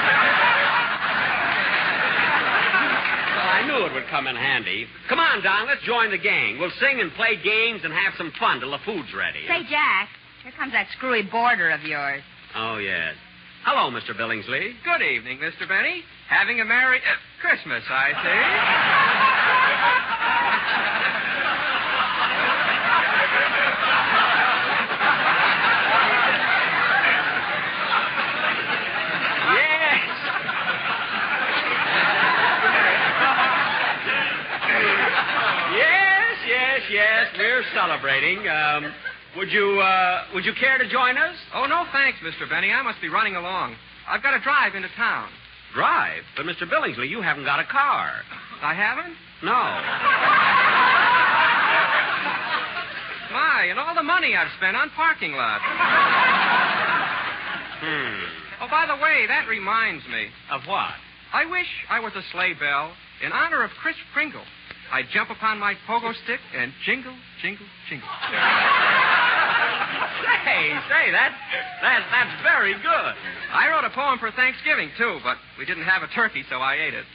I 3.61 3.67
knew 3.69 3.85
it 3.85 3.93
would 3.93 4.09
come 4.09 4.27
in 4.27 4.37
handy. 4.37 4.87
Come 5.09 5.19
on, 5.19 5.43
Don, 5.43 5.67
let's 5.67 5.83
join 5.85 6.11
the 6.11 6.17
gang. 6.19 6.59
We'll 6.59 6.73
sing 6.81 6.99
and 7.01 7.13
play 7.13 7.37
games 7.37 7.83
and 7.85 7.93
have 7.93 8.15
some 8.17 8.33
fun 8.41 8.61
till 8.61 8.71
the 8.71 8.79
food's 8.87 9.13
ready. 9.13 9.45
Say, 9.47 9.65
Jack, 9.69 10.09
here 10.43 10.53
comes 10.57 10.73
that 10.73 10.87
screwy 10.97 11.23
boarder 11.23 11.69
of 11.71 11.83
yours. 11.83 12.23
Oh, 12.57 12.79
yes. 12.79 13.15
Hello, 13.65 13.91
Mr. 13.93 14.17
Billingsley. 14.17 14.73
Good 14.83 15.03
evening, 15.05 15.39
Mr. 15.39 15.69
Benny. 15.69 16.03
Having 16.31 16.61
a 16.63 16.65
merry 16.65 16.97
uh, 16.99 17.03
Christmas, 17.43 17.85
I 17.91 18.09
Yes. 18.17 18.25
celebrating. 37.75 38.47
Um, 38.49 38.93
Would 39.37 39.53
you, 39.53 39.79
uh, 39.81 40.25
would 40.35 40.45
you 40.45 40.53
care 40.59 40.77
to 40.79 40.89
join 40.89 41.17
us? 41.17 41.37
Oh, 41.55 41.67
no 41.67 41.85
thanks, 41.93 42.19
Mr. 42.19 42.49
Benny. 42.51 42.73
I 42.73 42.83
must 42.83 43.01
be 43.01 43.09
running 43.09 43.37
along. 43.37 43.77
I've 44.09 44.23
got 44.25 44.33
to 44.33 44.41
drive 44.43 44.75
into 44.75 44.89
town. 44.97 45.29
Drive? 45.73 46.25
But, 46.37 46.47
Mr. 46.47 46.69
Billingsley, 46.69 47.09
you 47.09 47.23
haven't 47.23 47.45
got 47.45 47.61
a 47.61 47.65
car. 47.65 48.11
I 48.61 48.75
haven't? 48.75 49.15
No. 49.45 49.55
My, 53.31 53.67
and 53.71 53.79
all 53.79 53.95
the 53.95 54.03
money 54.03 54.35
I've 54.35 54.51
spent 54.59 54.77
on 54.77 54.91
parking 54.91 55.31
lots. 55.33 55.63
Hmm. 57.79 58.19
Oh, 58.63 58.69
by 58.69 58.87
the 58.87 58.97
way, 59.01 59.27
that 59.29 59.47
reminds 59.49 60.05
me. 60.09 60.27
Of 60.51 60.63
what? 60.67 60.91
I 61.33 61.45
wish 61.47 61.69
I 61.89 62.01
was 62.01 62.13
a 62.17 62.23
sleigh 62.33 62.55
bell 62.59 62.93
in 63.25 63.31
honor 63.31 63.63
of 63.63 63.71
Chris 63.81 63.95
Kringle. 64.13 64.43
I'd 64.93 65.07
jump 65.15 65.31
upon 65.31 65.59
my 65.59 65.75
pogo 65.87 66.13
stick 66.25 66.41
and 66.57 66.73
jingle, 66.85 67.15
jingle, 67.43 67.67
jingle. 67.89 68.09
Say, 70.45 70.75
say, 70.91 71.11
that, 71.13 71.33
that, 71.83 72.01
that's 72.11 72.43
very 72.43 72.75
good. 72.75 73.15
I 73.53 73.69
wrote 73.71 73.85
a 73.85 73.91
poem 73.91 74.19
for 74.19 74.31
Thanksgiving, 74.33 74.91
too, 74.99 75.21
but 75.23 75.37
we 75.59 75.65
didn't 75.65 75.85
have 75.85 76.03
a 76.03 76.09
turkey, 76.09 76.43
so 76.51 76.57
I 76.57 76.75
ate 76.75 76.95
it. 76.95 77.05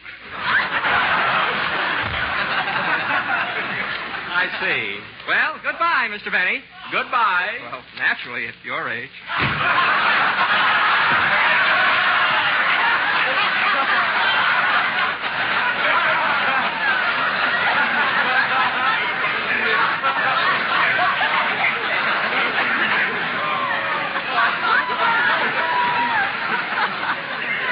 I 4.36 4.48
see. 4.60 5.00
Well, 5.28 5.56
goodbye, 5.64 6.08
Mr. 6.12 6.30
Benny. 6.32 6.62
Goodbye. 6.92 7.56
Well, 7.72 7.82
naturally, 7.98 8.48
at 8.48 8.54
your 8.64 8.90
age. 8.92 9.10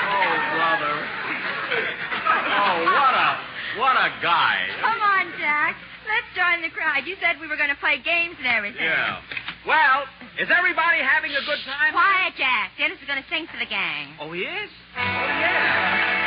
Oh, 0.09 0.33
brother. 0.55 0.95
Oh, 2.55 2.75
what 2.87 3.13
a, 3.13 3.29
what 3.77 3.95
a 3.99 4.09
guy. 4.23 4.57
Come 4.81 5.01
on, 5.01 5.33
Jack. 5.37 5.75
Let's 6.07 6.29
You 7.05 7.15
said 7.19 7.39
we 7.39 7.47
were 7.47 7.57
going 7.57 7.69
to 7.69 7.79
play 7.79 7.99
games 8.03 8.35
and 8.37 8.47
everything. 8.47 8.83
Yeah. 8.83 9.19
Well, 9.65 10.03
is 10.39 10.49
everybody 10.51 10.99
having 10.99 11.31
a 11.31 11.43
good 11.45 11.59
time? 11.65 11.91
Quiet, 11.91 12.33
Jack. 12.37 12.71
Dennis 12.77 12.99
is 12.99 13.07
going 13.07 13.21
to 13.21 13.29
sing 13.29 13.47
for 13.47 13.57
the 13.57 13.65
gang. 13.65 14.15
Oh, 14.19 14.31
he 14.31 14.41
is? 14.41 14.69
Oh, 14.95 15.01
yeah. 15.01 16.22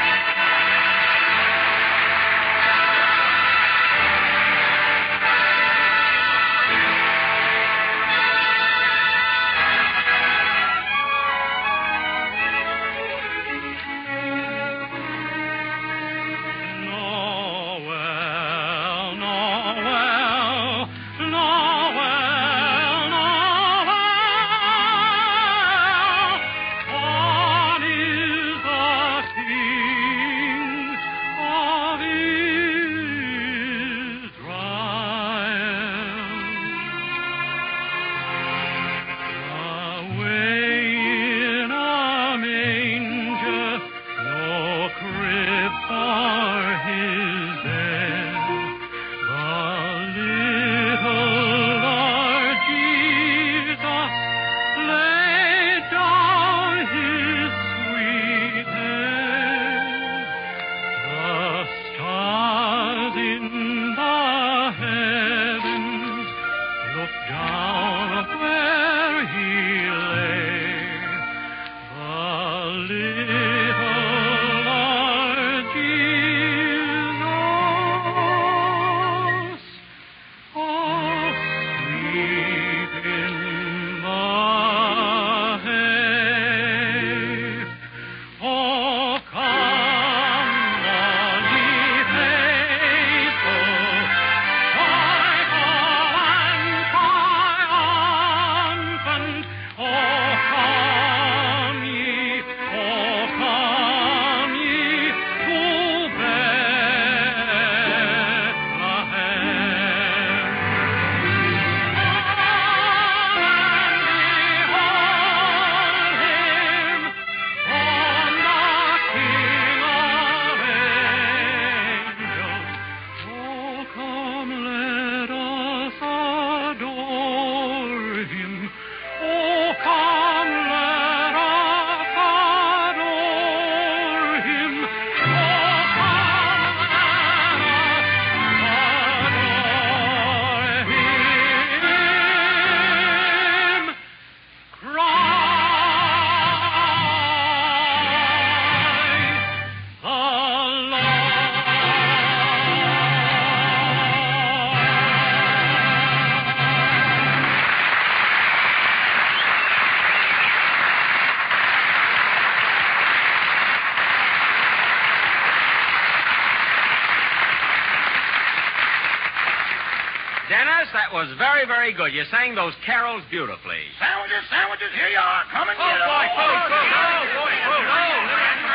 Very, 171.56 171.64
very 171.64 171.92
good. 171.96 172.12
You 172.12 172.20
sang 172.28 172.52
those 172.52 172.76
carols 172.84 173.24
beautifully. 173.32 173.80
Sandwiches, 173.96 174.44
sandwiches, 174.52 174.92
here 174.92 175.08
you 175.08 175.16
are. 175.16 175.40
Come 175.48 175.72
and 175.72 175.78
Oh, 175.80 175.88
get 175.88 175.96
'em. 175.96 176.04
boy, 176.04 176.26
boy, 176.36 176.52
oh, 176.52 176.68
boy, 176.68 176.84
boy, 176.84 177.16
boy, 177.32 177.52
boy, 177.64 177.80
boy. 177.80 178.12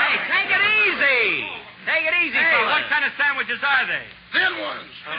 Hey, 0.02 0.14
take 0.26 0.50
it 0.50 0.64
easy. 0.82 1.22
Take 1.86 2.06
it 2.10 2.16
easy, 2.26 2.38
Hey, 2.42 2.50
fellas. 2.58 2.74
what 2.74 2.90
kind 2.90 3.06
of 3.06 3.14
sandwiches 3.22 3.62
are 3.62 3.86
they? 3.86 4.06
Thin 4.34 4.54
ones. 4.66 4.94
Oh. 5.06 5.14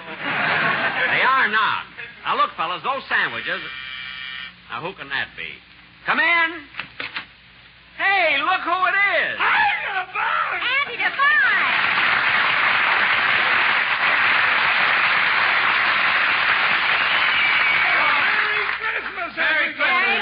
They 1.14 1.22
are 1.22 1.46
not. 1.48 1.84
Now, 2.26 2.34
look, 2.36 2.50
fellas, 2.58 2.82
those 2.82 3.04
sandwiches. 3.06 3.62
Now, 4.70 4.80
who 4.82 4.90
can 4.98 5.08
that 5.10 5.30
be? 5.38 5.54
Come 6.06 6.18
in. 6.18 6.48
Hey, 7.94 8.38
look 8.42 8.62
who 8.66 8.78
it 8.90 8.96
is. 9.22 9.38
Andy 9.38 9.86
Devine. 9.94 10.62
Andy 10.66 10.96
Devine. 10.98 11.91
Merry 19.36 19.72
Christmas. 19.74 20.18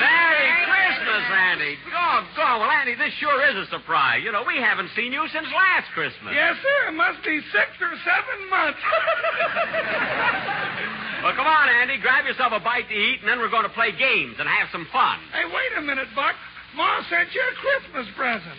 Merry 0.00 0.50
Christmas, 0.66 1.24
Andy. 1.30 1.76
Oh, 1.92 2.26
God. 2.36 2.60
Well, 2.60 2.70
Andy, 2.70 2.94
this 2.94 3.12
sure 3.20 3.40
is 3.50 3.56
a 3.56 3.66
surprise. 3.70 4.22
You 4.24 4.32
know, 4.32 4.44
we 4.46 4.56
haven't 4.56 4.90
seen 4.96 5.12
you 5.12 5.26
since 5.32 5.46
last 5.52 5.88
Christmas. 5.94 6.32
Yes, 6.34 6.56
sir. 6.60 6.88
It 6.88 6.94
must 6.96 7.22
be 7.24 7.40
six 7.52 7.68
or 7.80 7.92
seven 8.04 8.50
months. 8.50 8.80
Well, 11.20 11.36
come 11.36 11.44
on, 11.46 11.68
Andy. 11.68 12.00
Grab 12.00 12.24
yourself 12.24 12.52
a 12.56 12.60
bite 12.64 12.88
to 12.88 12.96
eat, 12.96 13.20
and 13.20 13.28
then 13.28 13.38
we're 13.40 13.52
going 13.52 13.68
to 13.68 13.76
play 13.76 13.92
games 13.92 14.36
and 14.40 14.48
have 14.48 14.72
some 14.72 14.88
fun. 14.88 15.20
Hey, 15.36 15.44
wait 15.44 15.76
a 15.76 15.82
minute, 15.84 16.08
Buck. 16.16 16.32
Ma 16.74 17.04
sent 17.10 17.28
you 17.34 17.42
a 17.44 17.54
Christmas 17.60 18.06
present. 18.16 18.56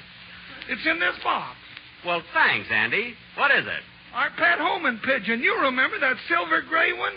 It's 0.70 0.86
in 0.86 1.00
this 1.00 1.18
box. 1.24 1.58
Well, 2.06 2.22
thanks, 2.34 2.70
Andy. 2.70 3.16
What 3.36 3.50
is 3.50 3.66
it? 3.66 3.82
Our 4.14 4.30
pet 4.38 4.60
homing 4.60 5.00
pigeon. 5.04 5.42
You 5.42 5.58
remember 5.62 5.98
that 6.00 6.18
silver 6.30 6.62
gray 6.70 6.94
one? 6.94 7.14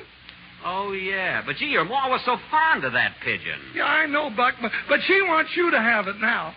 Oh, 0.64 0.92
yeah. 0.92 1.42
But, 1.44 1.56
gee, 1.56 1.66
your 1.66 1.84
ma 1.84 2.08
was 2.08 2.22
so 2.24 2.36
fond 2.50 2.84
of 2.84 2.92
that 2.94 3.16
pigeon. 3.22 3.60
Yeah, 3.74 3.84
I 3.84 4.06
know, 4.06 4.30
Buck, 4.30 4.54
but, 4.62 4.72
but 4.88 5.00
she 5.06 5.20
wants 5.22 5.50
you 5.54 5.70
to 5.70 5.78
have 5.78 6.08
it 6.08 6.16
now. 6.20 6.54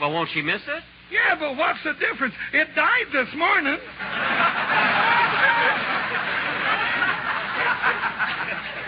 Well, 0.00 0.12
won't 0.12 0.28
she 0.34 0.42
miss 0.42 0.62
it? 0.66 0.82
Yeah, 1.10 1.38
but 1.38 1.56
what's 1.56 1.78
the 1.84 1.94
difference? 1.94 2.34
It 2.52 2.74
died 2.74 3.08
this 3.12 3.28
morning. 3.38 3.78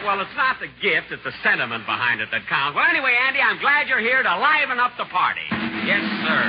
Well, 0.04 0.20
it's 0.20 0.34
not 0.34 0.58
the 0.58 0.66
gift, 0.82 1.14
it's 1.14 1.22
the 1.22 1.32
sentiment 1.44 1.86
behind 1.86 2.20
it 2.20 2.28
that 2.32 2.42
counts. 2.48 2.74
Well, 2.74 2.88
anyway, 2.90 3.14
Andy, 3.14 3.38
I'm 3.38 3.60
glad 3.60 3.86
you're 3.86 4.02
here 4.02 4.22
to 4.22 4.34
liven 4.34 4.80
up 4.80 4.98
the 4.98 5.06
party. 5.06 5.46
Yes, 5.86 6.02
sir. 6.26 6.42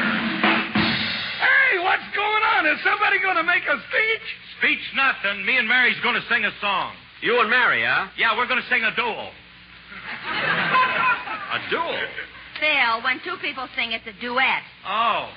Hey, 1.38 1.78
what's 1.86 2.10
going 2.18 2.44
on? 2.58 2.66
Is 2.66 2.82
somebody 2.82 3.22
going 3.22 3.38
to 3.38 3.46
make 3.46 3.64
a 3.70 3.78
speech? 3.78 4.28
Speech 4.58 4.86
nothing. 4.98 5.46
Me 5.46 5.58
and 5.58 5.68
Mary's 5.68 6.00
going 6.02 6.16
to 6.16 6.26
sing 6.28 6.44
a 6.46 6.52
song. 6.60 6.98
You 7.22 7.38
and 7.40 7.50
Mary, 7.50 7.84
huh? 7.86 8.08
Yeah, 8.18 8.36
we're 8.36 8.48
going 8.50 8.62
to 8.62 8.68
sing 8.70 8.82
a 8.82 8.90
duel. 8.98 9.30
A 11.54 11.60
duel? 11.70 11.94
Phil, 12.58 12.94
when 13.06 13.22
two 13.22 13.38
people 13.42 13.68
sing, 13.78 13.92
it's 13.94 14.08
a 14.10 14.14
duet. 14.18 14.64
Oh. 14.90 15.30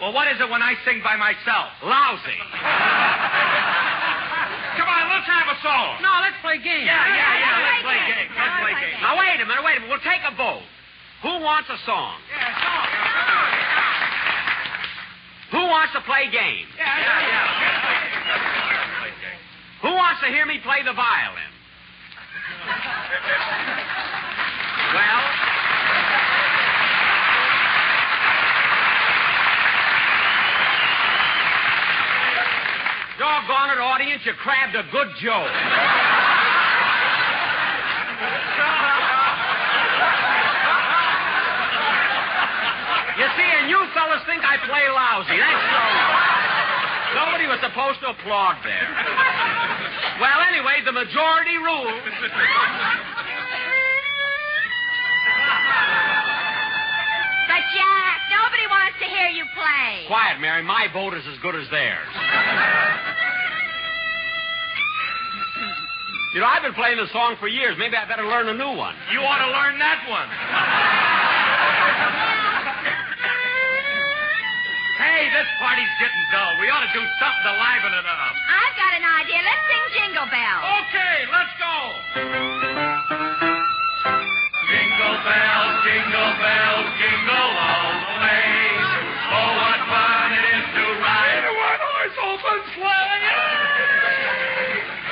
Well, 0.00 0.12
what 0.14 0.28
is 0.30 0.38
it 0.38 0.46
when 0.48 0.62
I 0.62 0.74
sing 0.86 1.02
by 1.02 1.16
myself? 1.18 1.66
Lousy. 1.82 2.38
Come 4.78 4.86
on, 4.86 5.02
let's 5.10 5.26
have 5.26 5.50
a 5.50 5.58
song. 5.62 5.98
No, 6.02 6.10
let's 6.22 6.38
play 6.42 6.58
games. 6.62 6.86
Yeah, 6.86 7.06
yeah, 7.10 7.38
yeah. 7.38 7.58
Let's 7.58 7.82
play 7.90 7.98
games. 8.06 8.30
games. 8.30 8.38
Let's 8.38 8.58
play 8.62 8.74
games. 8.78 8.98
Now, 9.02 9.18
wait 9.18 9.40
a 9.42 9.46
minute, 9.46 9.64
wait 9.66 9.76
a 9.78 9.80
minute. 9.82 9.90
We'll 9.90 10.06
take 10.06 10.22
a 10.22 10.30
vote. 10.38 10.62
Who 11.26 11.42
wants 11.42 11.68
a 11.70 11.78
song? 11.86 12.18
Yeah, 12.30 12.54
song. 12.62 12.86
Who 15.58 15.62
wants 15.68 15.92
to 15.92 16.00
play 16.06 16.30
games? 16.30 16.70
yeah. 16.78 16.86
Yeah, 16.86 17.26
yeah. 17.26 17.71
Who 19.82 19.90
wants 19.90 20.20
to 20.22 20.28
hear 20.28 20.46
me 20.46 20.58
play 20.62 20.78
the 20.86 20.94
violin? 20.94 21.50
well, 24.94 25.22
doggone 33.18 33.70
it, 33.74 33.82
audience, 33.82 34.22
you 34.24 34.32
crabbed 34.38 34.76
a 34.78 34.86
good 34.94 35.10
joke. 35.18 35.50
You 43.18 43.26
see, 43.34 43.50
and 43.58 43.68
you 43.68 43.82
fellas 43.94 44.22
think 44.30 44.42
I 44.46 44.56
play 44.62 44.86
lousy. 44.88 45.36
That's 45.42 45.62
so. 45.74 46.22
Nobody 47.18 47.46
was 47.46 47.60
supposed 47.60 48.00
to 48.00 48.10
applaud 48.10 48.56
there. 48.64 48.88
Well, 50.22 50.38
anyway, 50.46 50.78
the 50.86 50.94
majority 50.94 51.58
rules. 51.58 51.98
But, 57.50 57.62
Jack, 57.74 58.16
nobody 58.30 58.66
wants 58.70 59.02
to 59.02 59.06
hear 59.10 59.26
you 59.34 59.42
play. 59.50 60.06
Quiet, 60.06 60.38
Mary. 60.38 60.62
My 60.62 60.86
vote 60.94 61.18
is 61.18 61.26
as 61.26 61.42
good 61.42 61.58
as 61.58 61.66
theirs. 61.74 62.06
You 66.38 66.40
know, 66.40 66.46
I've 66.46 66.62
been 66.62 66.78
playing 66.78 67.02
this 67.02 67.10
song 67.10 67.34
for 67.42 67.50
years. 67.50 67.74
Maybe 67.74 67.98
I 67.98 68.06
better 68.06 68.22
learn 68.22 68.46
a 68.46 68.54
new 68.54 68.78
one. 68.78 68.94
You 69.10 69.26
ought 69.26 69.42
to 69.42 69.50
learn 69.50 69.74
that 69.82 70.06
one. 70.06 70.30
hey, 75.02 75.34
this 75.34 75.50
party's 75.58 75.90
getting 75.98 76.24
dull. 76.30 76.62
We 76.62 76.70
ought 76.70 76.86
to 76.86 76.92
do 76.94 77.02
something 77.18 77.42
to 77.42 77.54
liven 77.58 77.90
it 77.90 78.06
up. 78.06 78.41
An 79.02 79.10
idea. 79.18 79.42
Let's 79.42 79.66
sing 79.66 79.82
Jingle 79.98 80.30
Bells. 80.30 80.62
Okay, 80.62 81.26
let's 81.26 81.50
go. 81.58 81.74
Jingle 84.62 85.18
bells, 85.26 85.74
jingle 85.82 86.32
bells, 86.38 86.86
jingle 87.02 87.50
all 87.66 87.98
the 87.98 88.14
way. 88.22 88.46
Oh, 89.26 89.58
what 89.58 89.80
fun 89.90 90.38
it 90.38 90.46
is 90.54 90.66
to 90.78 90.84
ride 91.02 91.42
a 91.42 91.50
one-horse 91.50 92.14
open 92.30 92.62
sleigh. 92.78 93.26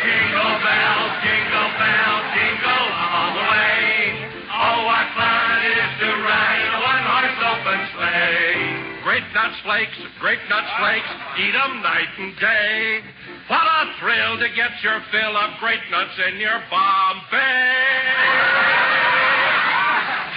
Jingle 0.07 0.55
bells, 0.63 1.11
jingle 1.27 1.71
bells, 1.75 2.25
jingle 2.39 2.87
all 2.95 3.31
the 3.43 3.43
way. 3.43 4.23
Oh, 4.55 4.87
what 4.87 5.07
fun 5.19 5.67
it 5.67 5.75
is 5.75 5.93
to 5.99 6.15
ride 6.31 6.63
a 6.63 6.81
one-horse 6.95 7.39
open 7.43 7.81
sleigh. 7.99 9.03
Great 9.03 9.27
nuts 9.35 9.59
flakes, 9.67 9.99
grape 10.23 10.47
nuts 10.47 10.71
flakes, 10.79 11.11
eat 11.43 11.59
'em 11.59 11.83
night 11.83 12.15
and 12.23 12.39
day. 12.39 13.03
Thrill 14.01 14.39
to 14.41 14.49
get 14.57 14.73
your 14.83 14.97
fill 15.13 15.37
of 15.37 15.61
grape 15.61 15.85
nuts 15.91 16.17
in 16.33 16.41
your 16.41 16.57
Bombay. 16.73 17.37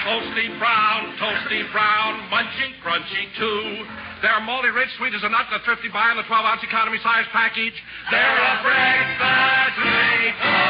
Toasty 0.04 0.60
brown, 0.60 1.15
toasty 1.15 1.63
brown, 1.71 2.28
munchy, 2.28 2.76
crunchy 2.84 3.23
too. 3.39 3.88
They're 4.21 4.41
moldy 4.41 4.67
rich, 4.67 4.89
sweet 4.97 5.13
as 5.15 5.23
a 5.23 5.30
nut, 5.30 5.47
a 5.54 5.63
thrifty 5.63 5.88
buy 5.88 6.12
in 6.12 6.17
the 6.17 6.23
12 6.23 6.45
ounce 6.45 6.63
economy 6.63 6.97
size 7.04 7.23
package. 7.32 7.80
They're 8.12 8.19
a 8.19 8.63
breakfast 8.63 9.80
made 9.80 10.62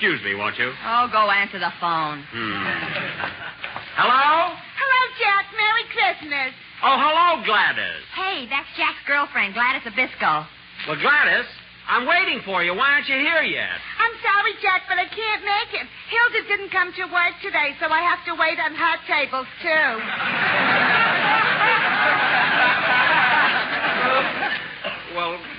excuse 0.00 0.24
me, 0.24 0.32
won't 0.32 0.56
you? 0.56 0.72
Oh, 0.88 1.12
go 1.12 1.28
answer 1.28 1.60
the 1.60 1.68
phone. 1.76 2.24
Hmm. 2.32 2.56
Hello? 4.00 4.56
Hello, 4.56 5.02
Jack. 5.20 5.44
Merry 5.52 5.84
Christmas. 5.92 6.56
Oh, 6.80 6.96
hello, 6.96 7.44
Gladys. 7.44 8.00
Hey, 8.16 8.48
that's 8.48 8.64
Jack's 8.80 9.04
girlfriend, 9.04 9.52
Gladys 9.52 9.84
Zybisco. 9.84 10.48
Well, 10.88 10.96
Gladys, 11.04 11.44
I'm 11.84 12.08
waiting 12.08 12.40
for 12.48 12.64
you. 12.64 12.72
Why 12.72 12.96
aren't 12.96 13.12
you 13.12 13.20
here 13.20 13.44
yet? 13.44 13.76
I'm 14.00 14.16
sorry, 14.24 14.56
Jack, 14.64 14.88
but 14.88 14.96
I 14.96 15.04
can't 15.04 15.44
make 15.44 15.76
it. 15.76 15.84
Hilda 16.08 16.48
didn't 16.48 16.72
come 16.72 16.96
to 16.96 17.04
work 17.12 17.36
today, 17.44 17.76
so 17.76 17.92
I 17.92 18.00
have 18.00 18.24
to 18.24 18.32
wait 18.40 18.56
on 18.56 18.72
her 18.72 18.96
tables, 19.04 19.52
too. 19.60 19.90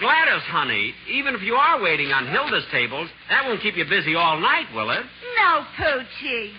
Gladys, 0.02 0.42
honey, 0.50 0.98
even 1.14 1.38
if 1.38 1.46
you 1.46 1.54
are 1.54 1.78
waiting 1.80 2.10
on 2.10 2.26
Hilda's 2.26 2.66
tables, 2.74 3.06
that 3.30 3.46
won't 3.46 3.62
keep 3.62 3.78
you 3.78 3.86
busy 3.86 4.16
all 4.18 4.42
night, 4.42 4.66
will 4.74 4.90
it? 4.90 5.06
No, 5.38 5.62
Poochie. 5.78 6.50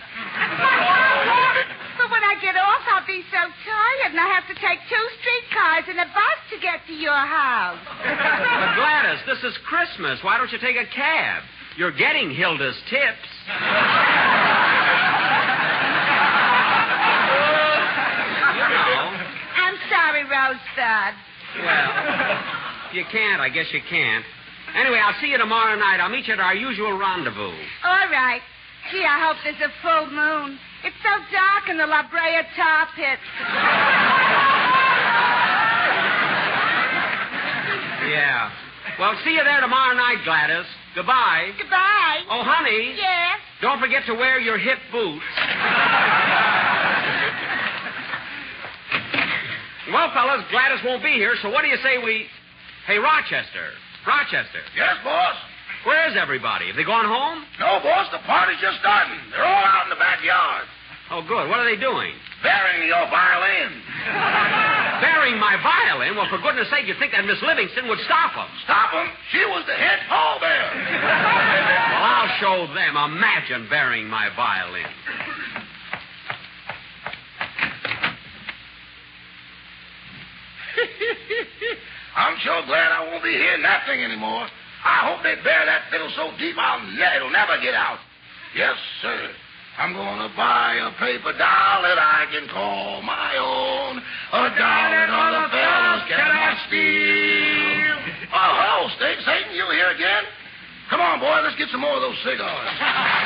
but 1.99 2.07
when 2.07 2.23
I 2.23 2.39
get 2.39 2.55
off, 2.55 2.87
I'll 2.87 3.03
be 3.05 3.19
so 3.27 3.43
tired, 3.43 4.15
and 4.15 4.19
I 4.19 4.31
have 4.31 4.47
to 4.47 4.55
take 4.55 4.79
two 4.87 5.05
streetcars 5.19 5.91
and 5.91 5.99
a 5.99 6.07
bus 6.15 6.39
to 6.55 6.57
get 6.63 6.87
to 6.87 6.95
your 6.95 7.11
house. 7.19 7.83
But, 7.99 8.79
Gladys, 8.79 9.19
this 9.27 9.43
is 9.43 9.59
Christmas. 9.67 10.23
Why 10.23 10.37
don't 10.39 10.49
you 10.55 10.59
take 10.63 10.77
a 10.79 10.87
cab? 10.87 11.43
You're 11.75 11.91
getting 11.91 12.31
Hilda's 12.31 12.79
tips. 12.87 13.27
you 18.55 18.67
know. 18.71 19.03
I'm 19.59 19.75
sorry, 19.91 20.23
Rosebud. 20.31 21.13
Well, 21.59 22.62
you 22.93 23.03
can't. 23.11 23.41
I 23.41 23.49
guess 23.49 23.65
you 23.73 23.81
can't. 23.89 24.23
Anyway, 24.75 24.97
I'll 24.97 25.19
see 25.21 25.27
you 25.27 25.37
tomorrow 25.37 25.75
night. 25.77 25.99
I'll 25.99 26.09
meet 26.09 26.27
you 26.27 26.33
at 26.33 26.39
our 26.39 26.55
usual 26.55 26.97
rendezvous. 26.97 27.53
All 27.83 28.07
right. 28.09 28.41
Gee, 28.91 29.05
I 29.05 29.19
hope 29.25 29.37
there's 29.43 29.61
a 29.61 29.71
full 29.81 30.07
moon. 30.11 30.59
It's 30.83 30.95
so 31.01 31.09
dark 31.31 31.69
in 31.69 31.77
the 31.77 31.85
La 31.87 32.03
Brea 32.09 32.41
tar 32.55 32.87
pits. 32.95 33.21
Yeah. 38.09 38.51
Well, 38.99 39.15
see 39.23 39.31
you 39.33 39.43
there 39.43 39.61
tomorrow 39.61 39.95
night, 39.95 40.17
Gladys. 40.25 40.65
Goodbye. 40.95 41.51
Goodbye. 41.57 42.19
Oh, 42.29 42.43
honey. 42.43 42.93
Yes? 42.97 43.39
Don't 43.61 43.79
forget 43.79 44.03
to 44.07 44.13
wear 44.13 44.39
your 44.39 44.57
hip 44.57 44.77
boots. 44.91 45.23
well, 49.93 50.11
fellas, 50.13 50.43
Gladys 50.51 50.79
won't 50.85 51.01
be 51.01 51.13
here, 51.13 51.35
so 51.41 51.49
what 51.49 51.61
do 51.63 51.69
you 51.69 51.77
say 51.77 51.97
we. 52.03 52.27
Hey, 52.85 52.97
Rochester. 52.99 53.71
Rochester. 54.05 54.59
Yes, 54.75 54.99
boss? 55.03 55.35
Where 55.87 56.07
is 56.11 56.15
everybody? 56.19 56.67
Have 56.67 56.75
they 56.75 56.83
gone 56.83 57.07
home? 57.07 57.43
No, 57.59 57.79
boss, 57.79 58.11
the 58.11 58.19
party's 58.27 58.59
just 58.59 58.79
starting. 58.79 59.19
They're 59.31 59.43
all 59.43 59.63
out 59.63 59.87
in 59.87 59.91
the 59.91 59.99
backyard. 59.99 60.67
Oh, 61.11 61.21
good. 61.23 61.47
What 61.47 61.59
are 61.59 61.67
they 61.67 61.79
doing? 61.79 62.11
Burying 62.43 62.87
your 62.87 63.03
violin. 63.11 63.71
Burying 65.03 65.39
my 65.39 65.55
violin? 65.63 66.15
Well, 66.15 66.27
for 66.27 66.39
goodness 66.39 66.69
sake, 66.71 66.87
you'd 66.87 66.99
think 66.99 67.11
that 67.11 67.23
Miss 67.23 67.39
Livingstone 67.43 67.87
would 67.87 67.99
stop 68.03 68.35
them. 68.35 68.47
Stop 68.63 68.91
them? 68.91 69.07
She 69.31 69.43
was 69.47 69.63
the 69.67 69.75
head 69.75 69.99
pallbearer. 70.11 70.71
Well, 71.93 72.11
I'll 72.11 72.35
show 72.39 72.67
them. 72.73 72.97
Imagine 72.97 73.67
burying 73.69 74.07
my 74.07 74.27
violin. 74.35 74.83
I'm 82.15 82.37
sure 82.45 82.61
glad 82.65 82.91
I 82.93 83.09
won't 83.09 83.23
be 83.23 83.33
hearing 83.33 83.63
that 83.63 83.85
thing 83.89 84.03
anymore. 84.03 84.45
I 84.83 85.09
hope 85.09 85.23
they 85.23 85.35
bury 85.41 85.65
that 85.65 85.89
fiddle 85.89 86.11
so 86.15 86.29
deep 86.37 86.55
I'll 86.59 86.83
ne- 86.83 87.15
it'll 87.15 87.31
never 87.31 87.57
get 87.61 87.73
out. 87.73 87.97
Yes, 88.55 88.75
sir. 89.01 89.31
I'm 89.79 89.93
going 89.97 90.21
to 90.21 90.29
buy 90.37 90.77
a 90.77 90.91
paper 91.01 91.33
doll 91.33 91.81
that 91.81 91.97
I 91.97 92.29
can 92.29 92.45
call 92.53 93.01
my 93.01 93.33
own. 93.41 93.97
A 93.97 94.43
doll 94.53 94.87
that 94.93 95.09
other 95.09 95.49
fellows 95.49 96.03
cannot 96.09 96.55
steal. 96.67 97.73
Oh, 98.33 98.49
hello. 98.49 98.89
Satan, 98.97 99.53
you 99.53 99.61
here 99.77 99.93
again? 99.93 100.23
Come 100.89 100.99
on, 101.01 101.19
boy, 101.19 101.41
let's 101.45 101.55
get 101.55 101.69
some 101.69 101.81
more 101.81 101.93
of 101.93 102.01
those 102.01 102.17
cigars. 102.25 103.21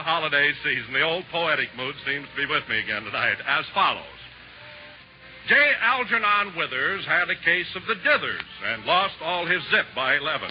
the 0.00 0.08
holiday 0.08 0.48
season. 0.64 0.96
The 0.96 1.04
old 1.04 1.28
poetic 1.28 1.68
mood 1.76 1.92
seems 2.08 2.24
to 2.24 2.36
be 2.40 2.48
with 2.48 2.64
me 2.72 2.80
again 2.80 3.04
tonight. 3.04 3.36
As 3.44 3.68
follows. 3.76 4.20
J. 5.44 5.52
Algernon 5.76 6.56
Withers 6.56 7.04
had 7.04 7.28
a 7.28 7.36
case 7.44 7.68
of 7.76 7.84
the 7.84 8.00
dithers 8.00 8.48
and 8.64 8.88
lost 8.88 9.20
all 9.20 9.44
his 9.44 9.60
zip 9.68 9.84
by 9.94 10.16
11. 10.16 10.48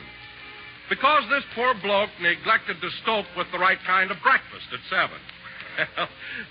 Because 0.86 1.26
this 1.34 1.42
poor 1.58 1.74
bloke 1.82 2.14
neglected 2.22 2.78
to 2.78 2.90
stoke 3.02 3.26
with 3.34 3.50
the 3.50 3.58
right 3.58 3.82
kind 3.90 4.12
of 4.12 4.22
breakfast 4.22 4.70
at 4.70 4.86
7. 4.86 5.10
Well, 5.96 6.10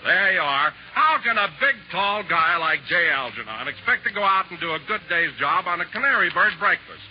there 0.08 0.32
you 0.32 0.40
are. 0.40 0.72
How 0.94 1.20
can 1.22 1.36
a 1.36 1.52
big, 1.60 1.76
tall 1.92 2.24
guy 2.24 2.56
like 2.56 2.80
J. 2.88 3.10
Algernon 3.12 3.68
expect 3.68 4.08
to 4.08 4.12
go 4.14 4.24
out 4.24 4.50
and 4.50 4.58
do 4.58 4.72
a 4.72 4.80
good 4.88 5.04
day's 5.10 5.36
job 5.38 5.68
on 5.68 5.82
a 5.82 5.86
canary 5.92 6.30
bird 6.32 6.56
breakfast? 6.58 7.04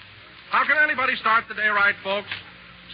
How 0.49 0.65
can 0.65 0.81
anybody 0.81 1.15
start 1.15 1.45
the 1.47 1.53
day 1.53 1.69
right, 1.69 1.95
folks? 2.03 2.33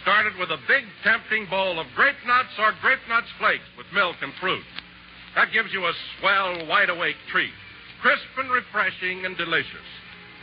Started 0.04 0.36
with 0.36 0.52
a 0.52 0.60
big, 0.68 0.84
tempting 1.02 1.48
bowl 1.48 1.80
of 1.80 1.86
grape 1.96 2.20
nuts 2.28 2.52
or 2.60 2.76
grape 2.84 3.00
nuts 3.08 3.32
flakes 3.40 3.64
with 3.76 3.88
milk 3.96 4.16
and 4.20 4.36
fruit. 4.36 4.64
That 5.34 5.48
gives 5.50 5.72
you 5.72 5.80
a 5.86 5.92
swell, 6.20 6.68
wide 6.68 6.90
awake 6.92 7.16
treat. 7.32 7.56
Crisp 8.04 8.28
and 8.36 8.52
refreshing 8.52 9.24
and 9.24 9.34
delicious. 9.36 9.88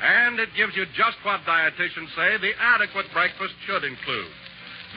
And 0.01 0.39
it 0.39 0.49
gives 0.57 0.75
you 0.75 0.85
just 0.97 1.21
what 1.21 1.45
dietitians 1.45 2.09
say 2.17 2.41
the 2.41 2.57
adequate 2.57 3.05
breakfast 3.13 3.53
should 3.69 3.85
include 3.85 4.33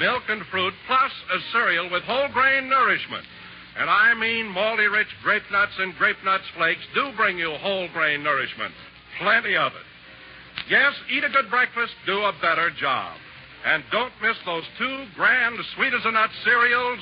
milk 0.00 0.22
and 0.29 0.42
fruit, 0.50 0.74
plus 0.87 1.12
a 1.33 1.38
cereal 1.53 1.90
with 1.90 2.03
whole 2.05 2.29
grain 2.33 2.68
nourishment. 2.68 3.24
And 3.79 3.90
I 3.90 4.14
mean 4.14 4.46
malty 4.46 4.90
rich 4.90 5.12
grape 5.22 5.44
nuts 5.53 5.72
and 5.79 5.94
grape 5.96 6.16
nuts 6.24 6.44
flakes 6.57 6.83
do 6.94 7.11
bring 7.16 7.38
you 7.38 7.53
whole 7.61 7.88
grain 7.92 8.22
nourishment. 8.22 8.72
Plenty 9.20 9.57
of 9.57 9.72
it. 9.72 9.87
Yes, 10.70 10.94
eat 11.11 11.24
a 11.24 11.29
good 11.29 11.50
breakfast, 11.50 11.92
do 12.07 12.22
a 12.22 12.33
better 12.40 12.70
job. 12.81 13.16
And 13.64 13.83
don't 13.90 14.12
miss 14.20 14.37
those 14.44 14.64
two 14.77 15.07
grand 15.16 15.57
sweet 15.74 15.94
as 15.94 16.03
a 16.05 16.12
nut 16.12 16.29
cereals, 16.44 16.98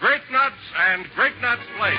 Grape 0.00 0.22
Nuts 0.32 0.54
and 0.90 1.04
Grape 1.14 1.34
Nuts 1.42 1.60
Flakes. 1.76 1.98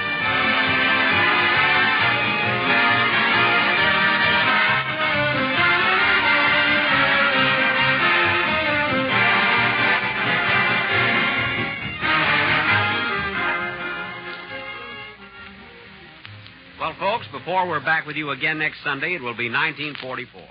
Well, 16.79 16.95
folks, 16.97 17.27
before 17.31 17.67
we're 17.67 17.79
back 17.79 18.07
with 18.07 18.15
you 18.15 18.31
again 18.31 18.57
next 18.57 18.83
Sunday, 18.83 19.13
it 19.13 19.21
will 19.21 19.37
be 19.37 19.51
1944. 19.51 20.41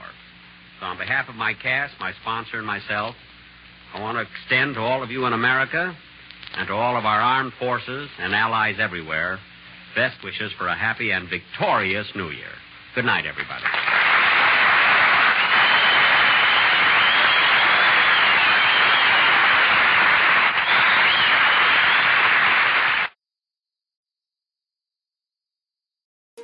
So, 0.79 0.87
on 0.87 0.97
behalf 0.97 1.29
of 1.29 1.35
my 1.35 1.55
cast, 1.55 1.95
my 1.99 2.13
sponsor, 2.23 2.59
and 2.59 2.67
myself, 2.67 3.17
I 3.95 4.01
want 4.01 4.17
to 4.19 4.23
extend 4.23 4.75
to 4.75 4.81
all 4.81 5.03
of 5.03 5.11
you 5.11 5.27
in 5.27 5.33
America 5.33 5.97
and 6.57 6.69
to 6.69 6.75
all 6.75 6.97
of 6.97 7.05
our 7.05 7.21
armed 7.21 7.53
forces 7.59 8.09
and 8.19 8.35
allies 8.35 8.77
everywhere 8.79 9.39
best 9.95 10.23
wishes 10.23 10.53
for 10.57 10.69
a 10.69 10.75
happy 10.77 11.11
and 11.11 11.29
victorious 11.29 12.07
New 12.15 12.31
Year. 12.31 12.53
Good 12.95 13.05
night, 13.05 13.27
everybody. 13.27 13.65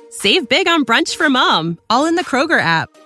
Save 0.09 0.49
big 0.49 0.67
on 0.67 0.85
brunch 0.85 1.15
for 1.15 1.29
mom, 1.29 1.77
all 1.89 2.05
in 2.05 2.15
the 2.15 2.23
Kroger 2.23 2.59
app. 2.59 2.89